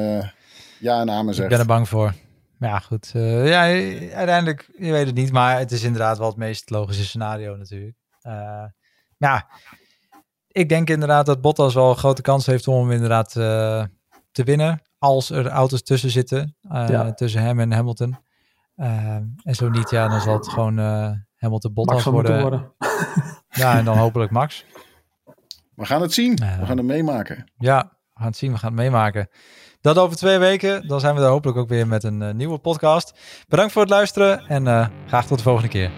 [0.80, 1.44] ja en amen zegt.
[1.44, 2.14] Ik ben er bang voor.
[2.58, 3.12] Ja, goed.
[3.16, 3.60] Uh, ja,
[4.16, 7.96] uiteindelijk, je weet het niet, maar het is inderdaad wel het meest logische scenario natuurlijk.
[8.22, 8.64] Uh,
[9.16, 9.46] ja,
[10.48, 13.84] ik denk inderdaad dat Bottas wel een grote kans heeft om hem inderdaad uh,
[14.32, 14.82] te winnen.
[14.98, 17.12] Als er auto's tussen zitten, ja.
[17.12, 18.18] tussen hem en Hamilton.
[18.76, 20.78] en zo niet, ja, dan zal het gewoon
[21.36, 22.40] Hamilton Bottas worden.
[22.40, 22.72] worden.
[23.48, 24.64] ja, en dan hopelijk Max.
[25.74, 26.34] We gaan het zien.
[26.34, 27.50] We gaan het meemaken.
[27.58, 28.52] Ja, we gaan het zien.
[28.52, 29.28] We gaan het meemaken.
[29.80, 30.88] Dat over twee weken.
[30.88, 33.14] Dan zijn we daar hopelijk ook weer met een eh, nieuwe podcast.
[33.48, 35.90] Bedankt voor het luisteren en eh, graag tot de volgende keer.